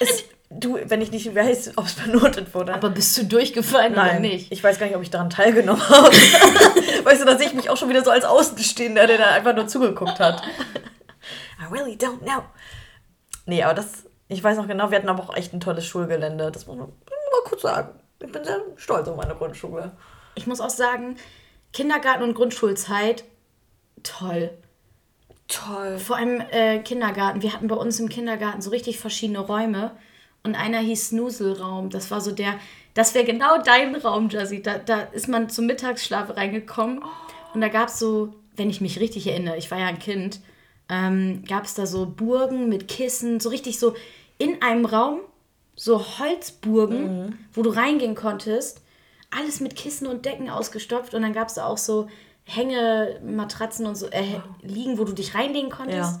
[0.00, 2.74] Es, Du, wenn ich nicht weiß, ob es benotet wurde.
[2.74, 4.50] Aber bist du durchgefallen Nein, oder nicht?
[4.50, 6.10] Ich weiß gar nicht, ob ich daran teilgenommen habe.
[7.04, 9.54] weißt du, da sehe ich mich auch schon wieder so als Außenstehender, der da einfach
[9.54, 10.42] nur zugeguckt hat.
[11.60, 12.42] I really don't know.
[13.46, 16.50] Nee, aber das, ich weiß noch genau, wir hatten aber auch echt ein tolles Schulgelände.
[16.50, 18.00] Das muss man mal kurz sagen.
[18.20, 19.92] Ich bin sehr stolz auf meine Grundschule.
[20.34, 21.16] Ich muss auch sagen,
[21.72, 23.22] Kindergarten und Grundschulzeit,
[24.02, 24.50] toll.
[25.46, 25.98] Toll.
[25.98, 27.42] Vor allem äh, Kindergarten.
[27.42, 29.92] Wir hatten bei uns im Kindergarten so richtig verschiedene Räume.
[30.42, 31.90] Und einer hieß Snuselraum.
[31.90, 32.54] Das war so der,
[32.94, 34.62] das wäre genau dein Raum, Jazzy.
[34.62, 37.02] Da, da ist man zum Mittagsschlaf reingekommen.
[37.54, 40.40] Und da gab es so, wenn ich mich richtig erinnere, ich war ja ein Kind,
[40.88, 43.94] ähm, gab es da so Burgen mit Kissen, so richtig so
[44.38, 45.20] in einem Raum,
[45.76, 48.82] so Holzburgen, wo du reingehen konntest.
[49.30, 51.14] Alles mit Kissen und Decken ausgestopft.
[51.14, 52.08] Und dann gab es da auch so
[52.44, 56.20] Hängematratzen und so äh, liegen, wo du dich reinlegen konntest.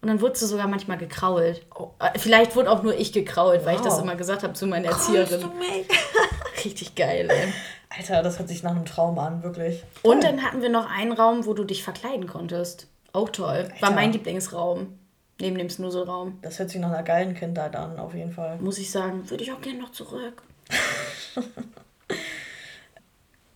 [0.00, 1.66] Und dann wurdest du sogar manchmal gekrault.
[1.98, 4.02] Äh, Vielleicht wurde auch nur ich gekrault, weil ich das Wow.
[4.02, 5.58] immer gesagt habe zu meiner Kraulst du Erzieherin.
[5.58, 5.88] mich?
[6.64, 7.52] Richtig geil, ey.
[7.90, 9.82] Alter, das hört sich nach einem Traum an, wirklich.
[10.02, 12.86] Und dann hatten wir noch einen Raum, wo du dich verkleiden konntest.
[13.12, 13.68] Auch toll.
[13.80, 13.90] War Alter.
[14.00, 14.98] mein Lieblingsraum.
[15.40, 16.38] Neben dem Snuselraum.
[16.42, 18.58] Das hört sich nach einer geilen Kindheit an, auf jeden Fall.
[18.58, 20.42] Muss ich sagen, würde ich auch gerne noch zurück.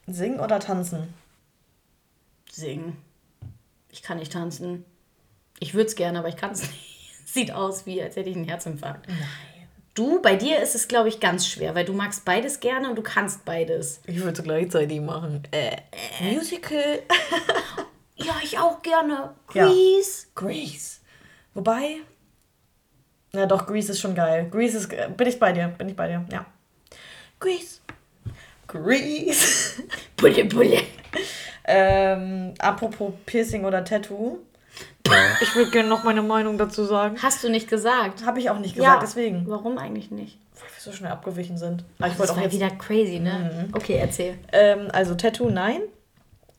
[0.06, 1.12] Singen oder tanzen?
[2.50, 2.96] Singen.
[3.90, 4.84] Ich kann nicht tanzen.
[5.62, 6.98] Ich würde es gerne, aber ich kann es nicht.
[7.24, 9.08] Sieht aus, wie als hätte ich einen Herzinfarkt.
[9.08, 9.18] Nein.
[9.94, 12.96] Du, bei dir ist es, glaube ich, ganz schwer, weil du magst beides gerne und
[12.96, 14.00] du kannst beides.
[14.06, 15.42] Ich würde es gleichzeitig machen.
[15.52, 15.76] Äh,
[16.20, 17.02] Musical.
[18.16, 19.34] Ja, ich auch gerne.
[19.52, 19.66] Ja.
[19.66, 20.26] Grease.
[20.36, 21.00] Grease.
[21.54, 21.96] Wobei.
[23.32, 24.48] Ja, doch, Grease ist schon geil.
[24.48, 24.92] Grease ist.
[24.92, 25.68] äh, Bin ich bei dir?
[25.68, 26.24] Bin ich bei dir?
[26.30, 26.46] Ja.
[27.40, 27.80] Grease.
[28.68, 29.82] Grease.
[30.16, 30.82] Bulle, bulle.
[31.64, 34.38] ähm, apropos Piercing oder Tattoo.
[35.42, 37.16] Ich würde gerne noch meine Meinung dazu sagen.
[37.22, 38.24] Hast du nicht gesagt?
[38.24, 39.44] Habe ich auch nicht gesagt, deswegen.
[39.48, 40.38] Warum eigentlich nicht?
[40.54, 41.84] Weil wir so schnell abgewichen sind.
[41.98, 42.54] Aber ich Das wollte auch war jetzt.
[42.54, 43.68] wieder crazy, ne?
[43.72, 44.38] Okay, erzähl.
[44.52, 45.80] Ähm, also Tattoo, nein.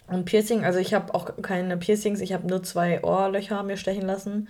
[0.08, 4.04] Und Piercing, also ich habe auch keine Piercings, ich habe nur zwei Ohrlöcher mir stechen
[4.06, 4.50] lassen.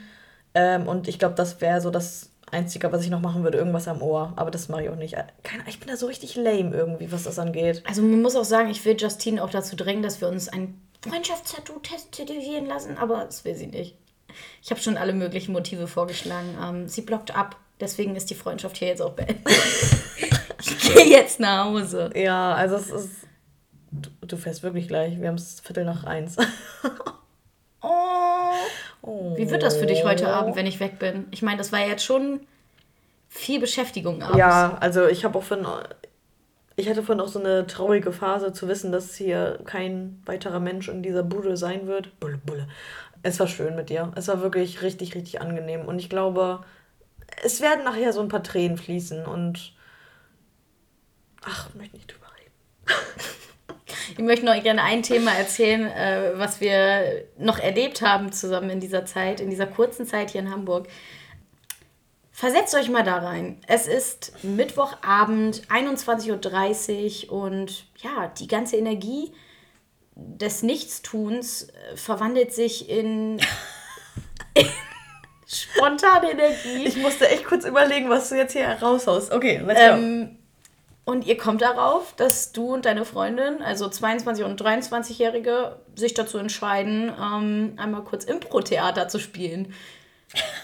[0.55, 3.87] Ähm, und ich glaube, das wäre so das Einzige, was ich noch machen würde, irgendwas
[3.87, 4.33] am Ohr.
[4.35, 5.13] Aber das mache ich auch nicht.
[5.43, 7.83] Keine, ich bin da so richtig lame irgendwie, was das angeht.
[7.87, 10.79] Also man muss auch sagen, ich will Justine auch dazu drängen, dass wir uns ein
[11.09, 11.79] Freundschaftstattoo
[12.11, 13.95] tätowieren lassen, aber das will sie nicht.
[14.61, 16.57] Ich habe schon alle möglichen Motive vorgeschlagen.
[16.61, 19.45] Ähm, sie blockt ab, deswegen ist die Freundschaft hier jetzt auch beendet.
[20.59, 22.09] ich gehe jetzt nach Hause.
[22.15, 23.11] Ja, also es ist.
[23.91, 25.19] Du, du fährst wirklich gleich.
[25.19, 26.37] Wir haben es Viertel nach eins.
[27.81, 27.89] Oh.
[29.05, 29.35] Oh.
[29.35, 31.27] Wie wird das für dich heute Abend, wenn ich weg bin?
[31.31, 32.39] Ich meine, das war jetzt schon
[33.27, 34.37] viel Beschäftigung abends.
[34.37, 35.67] Ja, also ich habe auch von.
[36.75, 40.87] Ich hatte vorhin auch so eine traurige Phase zu wissen, dass hier kein weiterer Mensch
[40.89, 42.19] in dieser Bude sein wird.
[42.19, 42.67] Bulle, Bulle.
[43.21, 44.11] Es war schön mit dir.
[44.15, 45.85] Es war wirklich richtig, richtig angenehm.
[45.85, 46.63] Und ich glaube,
[47.43, 49.73] es werden nachher so ein paar Tränen fließen und.
[51.43, 52.53] Ach, ich möchte nicht drüber reden.
[54.11, 58.79] Ich möchte noch gerne ein Thema erzählen, äh, was wir noch erlebt haben zusammen in
[58.79, 60.87] dieser Zeit, in dieser kurzen Zeit hier in Hamburg.
[62.43, 63.61] Versetzt euch mal da rein.
[63.67, 69.31] Es ist Mittwochabend, 21.30 Uhr und ja, die ganze Energie
[70.13, 73.39] des Nichtstuns äh, verwandelt sich in,
[74.55, 74.67] in
[75.47, 76.85] spontane Energie.
[76.85, 79.31] Ich musste echt kurz überlegen, was du jetzt hier raushaust.
[79.31, 79.85] Okay, let's go.
[79.85, 80.37] Ähm,
[81.05, 86.39] und ihr kommt darauf, dass du und deine Freundin, also 22- und 23-Jährige, sich dazu
[86.39, 89.73] entscheiden, ähm, einmal kurz Impro-Theater zu spielen.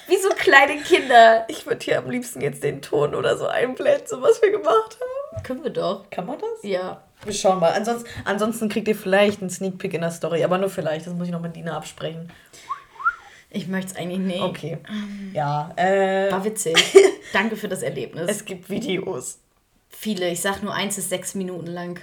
[0.08, 1.45] Wie so kleine Kinder.
[1.48, 4.98] ich würde hier am liebsten jetzt den Ton oder so einblenden, so was wir gemacht
[5.00, 5.43] haben.
[5.43, 6.10] Können wir doch.
[6.10, 6.63] Kann man das?
[6.63, 7.04] Ja.
[7.24, 7.74] Wir schauen mal.
[7.74, 11.06] Ansonsten, ansonsten kriegt ihr vielleicht einen Sneak Peek in der Story, aber nur vielleicht.
[11.06, 12.32] Das muss ich noch mit Dina absprechen.
[13.52, 14.41] Ich möchte es eigentlich nicht.
[14.41, 14.78] Okay.
[15.34, 16.76] Ja, äh, War witzig.
[17.34, 18.30] Danke für das Erlebnis.
[18.30, 19.39] es gibt Videos.
[19.89, 22.00] Viele, ich sag nur eins ist sechs Minuten lang.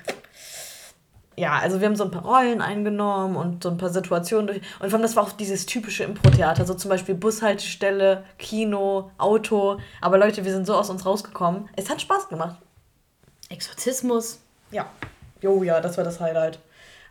[1.38, 4.62] Ja, also wir haben so ein paar Rollen eingenommen und so ein paar Situationen durch.
[4.81, 6.64] Und vor allem, das war auch dieses typische Impro-Theater.
[6.64, 9.79] So zum Beispiel Bushaltestelle, Kino, Auto.
[10.01, 11.68] Aber Leute, wir sind so aus uns rausgekommen.
[11.77, 12.57] Es hat Spaß gemacht.
[13.51, 14.40] Exorzismus.
[14.70, 14.87] Ja.
[15.42, 16.59] Jo, ja, das war das Highlight.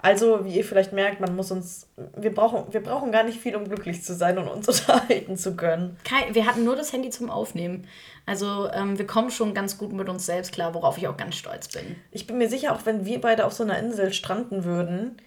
[0.06, 1.88] Also, wie ihr vielleicht merkt, man muss uns.
[2.16, 5.56] Wir brauchen, wir brauchen gar nicht viel, um glücklich zu sein und uns unterhalten zu
[5.56, 5.98] können.
[6.04, 7.88] Kein, wir hatten nur das Handy zum Aufnehmen.
[8.28, 11.34] Also ähm, wir kommen schon ganz gut mit uns selbst klar, worauf ich auch ganz
[11.34, 11.96] stolz bin.
[12.12, 15.18] Ich bin mir sicher, auch wenn wir beide auf so einer Insel stranden würden,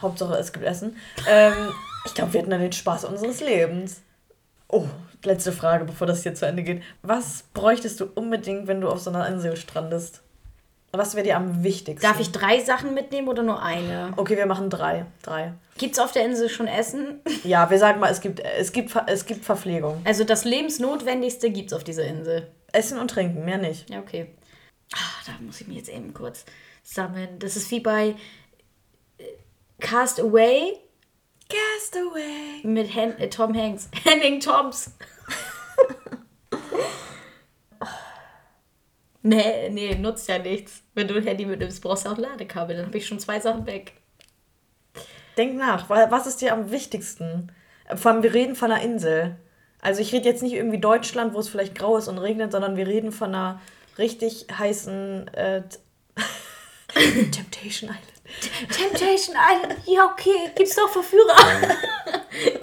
[0.00, 0.96] Hauptsache es gibt Essen,
[1.28, 1.52] ähm,
[2.04, 4.02] ich glaube, wir hätten dann den Spaß unseres Lebens.
[4.66, 4.86] Oh,
[5.22, 6.82] letzte Frage, bevor das hier zu Ende geht.
[7.02, 10.22] Was bräuchtest du unbedingt, wenn du auf so einer Insel strandest?
[10.94, 12.06] Was wäre dir am wichtigsten?
[12.06, 14.12] Darf ich drei Sachen mitnehmen oder nur eine?
[14.16, 15.06] Okay, wir machen drei.
[15.22, 15.54] Drei.
[15.78, 17.20] Gibt's auf der Insel schon Essen?
[17.44, 20.02] Ja, wir sagen mal, es gibt, es gibt, es gibt Verpflegung.
[20.04, 22.46] Also das Lebensnotwendigste gibt's auf dieser Insel.
[22.72, 23.88] Essen und Trinken, mehr nicht.
[23.88, 24.34] Ja, okay.
[24.94, 26.44] Ah, da muss ich mich jetzt eben kurz
[26.82, 27.38] sammeln.
[27.38, 28.14] Das ist wie bei
[29.16, 29.24] äh,
[29.80, 30.78] Cast Away
[31.48, 32.64] Castaway.
[32.64, 33.88] mit Hen äh, Tom Hanks.
[34.04, 34.90] Henning Toms.
[39.22, 40.82] nee, nee, nutzt ja nichts.
[40.94, 42.76] Wenn du ein Handy mitnimmst, brauchst du auch Ladekabel.
[42.76, 43.92] Dann habe ich schon zwei Sachen weg.
[45.36, 47.50] Denk nach, wa- was ist dir am wichtigsten?
[47.94, 49.36] Vor allem, wir reden von einer Insel.
[49.80, 52.76] Also ich rede jetzt nicht irgendwie Deutschland, wo es vielleicht grau ist und regnet, sondern
[52.76, 53.60] wir reden von einer
[53.98, 55.62] richtig heißen äh,
[57.30, 58.70] Temptation Island.
[58.70, 61.36] Temptation Island, ja okay, gibt's doch Verführer.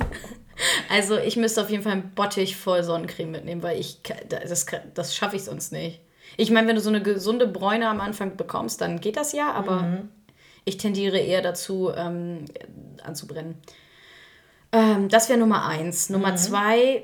[0.90, 4.00] also ich müsste auf jeden Fall einen Bottich voll Sonnencreme mitnehmen, weil ich
[4.30, 6.02] das, das schaffe ich sonst nicht.
[6.38, 9.52] Ich meine, wenn du so eine gesunde Bräune am Anfang bekommst, dann geht das ja,
[9.52, 10.10] aber mhm.
[10.66, 12.46] ich tendiere eher dazu, ähm,
[13.04, 13.56] anzubrennen.
[14.72, 16.10] Ähm, das wäre Nummer eins.
[16.10, 16.38] Nummer mhm.
[16.38, 17.04] zwei,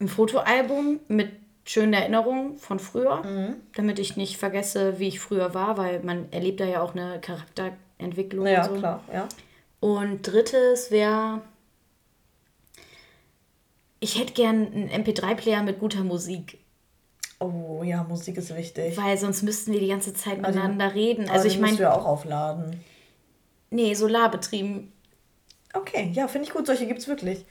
[0.00, 1.30] ein Fotoalbum mit
[1.64, 3.56] schönen Erinnerungen von früher, mhm.
[3.74, 7.20] damit ich nicht vergesse, wie ich früher war, weil man erlebt da ja auch eine
[7.20, 8.46] Charakterentwicklung.
[8.46, 8.78] Ja, und so.
[8.78, 9.28] klar, ja.
[9.80, 11.42] Und drittes wäre,
[14.00, 16.58] ich hätte gern einen MP3-Player mit guter Musik.
[17.38, 18.96] Oh ja, Musik ist wichtig.
[18.96, 21.28] Weil sonst müssten wir die ganze Zeit also, miteinander reden.
[21.28, 21.72] Also ich meine.
[21.72, 22.80] Musst du ja auch aufladen.
[23.70, 24.92] Nee, solarbetrieben.
[25.74, 26.66] Okay, ja, finde ich gut.
[26.66, 27.44] Solche gibt es wirklich.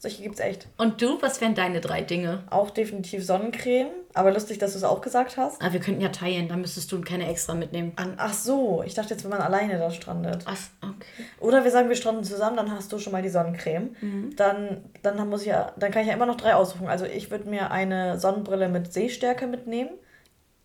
[0.00, 0.68] Solche gibt es echt.
[0.76, 2.44] Und du, was wären deine drei Dinge?
[2.50, 3.88] Auch definitiv Sonnencreme.
[4.14, 5.60] Aber lustig, dass du es auch gesagt hast.
[5.60, 7.92] Ah, wir könnten ja teilen, dann müsstest du keine extra mitnehmen.
[7.96, 10.44] An, ach so, ich dachte jetzt, wenn man alleine da strandet.
[10.44, 11.24] Ach, okay.
[11.40, 13.96] Oder wir sagen, wir stranden zusammen, dann hast du schon mal die Sonnencreme.
[14.00, 14.36] Mhm.
[14.36, 16.86] Dann, dann, muss ich ja, dann kann ich ja immer noch drei aussuchen.
[16.86, 19.90] Also ich würde mir eine Sonnenbrille mit Sehstärke mitnehmen,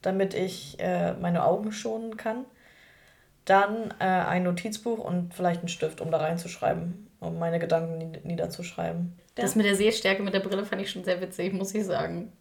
[0.03, 2.45] damit ich äh, meine Augen schonen kann.
[3.45, 9.13] Dann äh, ein Notizbuch und vielleicht einen Stift, um da reinzuschreiben, um meine Gedanken niederzuschreiben.
[9.35, 12.31] Das mit der Sehstärke mit der Brille fand ich schon sehr witzig, muss ich sagen.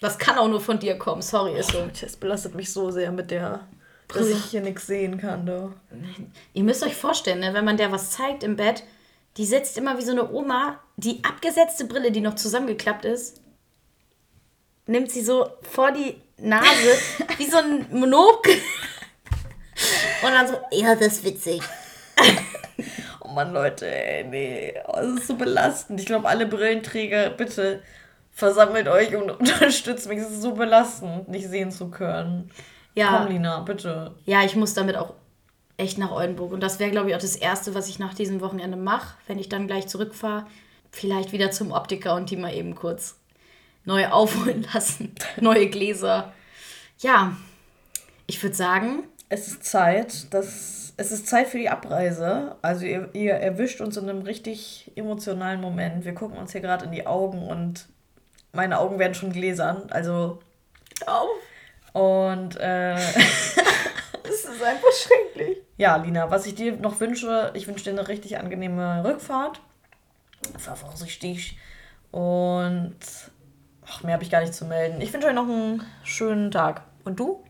[0.00, 1.88] Das kann auch nur von dir kommen, sorry, ist so.
[2.00, 3.66] Das belastet mich so sehr mit der,
[4.08, 4.30] Brille.
[4.30, 5.46] dass ich hier nichts sehen kann.
[5.46, 5.72] Du.
[6.52, 8.82] Ihr müsst euch vorstellen, ne, wenn man der was zeigt im Bett,
[9.36, 13.40] die sitzt immer wie so eine Oma, die abgesetzte Brille, die noch zusammengeklappt ist,
[14.86, 16.98] nimmt sie so vor die Nase,
[17.38, 18.46] wie so ein Monok.
[18.46, 21.60] Und dann so, ja, das ist witzig.
[23.34, 24.74] Mann, Leute, ey, nee.
[24.86, 26.00] Oh, das ist so belastend.
[26.00, 27.82] Ich glaube, alle Brillenträger, bitte
[28.32, 30.18] versammelt euch und unterstützt mich.
[30.18, 32.50] Es ist so belastend, nicht sehen zu können.
[32.94, 33.18] Ja.
[33.18, 34.14] Komm, Lina, bitte.
[34.24, 35.14] Ja, ich muss damit auch
[35.76, 36.52] echt nach Oldenburg.
[36.52, 39.38] Und das wäre, glaube ich, auch das Erste, was ich nach diesem Wochenende mache, wenn
[39.38, 40.46] ich dann gleich zurückfahre.
[40.90, 43.16] Vielleicht wieder zum Optiker und die mal eben kurz
[43.84, 45.14] neu aufholen lassen.
[45.40, 46.32] Neue Gläser.
[46.98, 47.36] Ja,
[48.26, 49.04] ich würde sagen.
[49.28, 52.56] Es ist Zeit, dass es ist Zeit für die Abreise.
[52.62, 56.04] Also ihr, ihr erwischt uns in einem richtig emotionalen Moment.
[56.04, 57.88] Wir gucken uns hier gerade in die Augen und
[58.52, 59.88] meine Augen werden schon gläsern.
[59.90, 60.40] Also
[61.06, 61.28] auf.
[61.92, 62.94] Und äh,
[64.24, 65.58] es ist einfach schrecklich.
[65.76, 69.60] Ja, Lina, was ich dir noch wünsche, ich wünsche dir eine richtig angenehme Rückfahrt.
[70.58, 71.58] Fahr vorsichtig.
[72.12, 72.96] Und
[73.86, 75.00] ach, mehr habe ich gar nicht zu melden.
[75.00, 76.82] Ich wünsche euch noch einen schönen Tag.
[77.04, 77.42] Und du?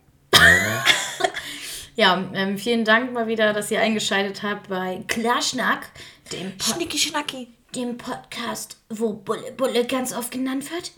[1.96, 5.88] Ja, ähm, vielen Dank mal wieder, dass ihr eingeschaltet habt bei Klarschnack,
[6.32, 7.48] dem, po Schnicki Schnacki.
[7.74, 10.92] dem Podcast, wo Bulle Bulle ganz oft genannt wird.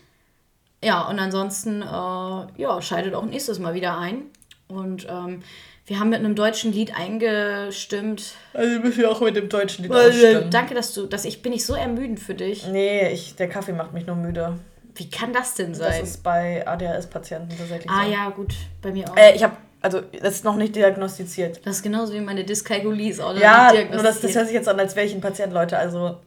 [0.83, 4.23] Ja, und ansonsten, äh, ja, schaltet auch nächstes Mal wieder ein.
[4.67, 5.41] Und ähm,
[5.85, 8.33] wir haben mit einem deutschen Lied eingestimmt.
[8.53, 10.51] Also müssen wir auch mit dem deutschen Lied ausstimmen.
[10.51, 12.67] Danke, dass du, dass ich bin nicht so ermüdend für dich.
[12.67, 14.59] Nee, ich, der Kaffee macht mich nur müde.
[14.95, 15.99] Wie kann das denn sein?
[16.01, 18.11] Das ist bei ADHS-Patienten tatsächlich Ah so.
[18.11, 19.15] ja, gut, bei mir auch.
[19.15, 21.61] Äh, ich habe also das ist noch nicht diagnostiziert.
[21.65, 24.47] Das ist genauso wie meine Dyskalkulie ist auch noch ja, nicht nur das, das hört
[24.47, 25.77] sich jetzt an, als wäre ich ein Patient, Leute.
[25.77, 26.17] Also.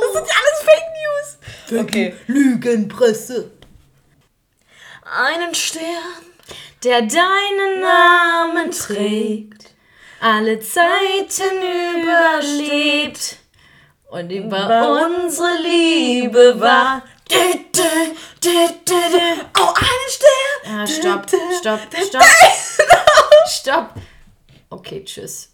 [0.00, 1.82] Das sind alles Fake News.
[1.84, 2.14] Okay.
[2.26, 3.50] Lügenpresse.
[5.04, 5.82] Einen Stern,
[6.84, 9.74] der deinen Namen trägt,
[10.20, 11.56] alle Zeiten
[12.02, 13.38] überlebt
[14.10, 16.60] und über unsere Liebe
[19.58, 20.86] Oh, einen Stern!
[20.86, 21.30] Stopp,
[21.60, 22.22] stopp, stopp.
[23.46, 23.94] Stopp!
[24.70, 25.48] Okay, tschüss.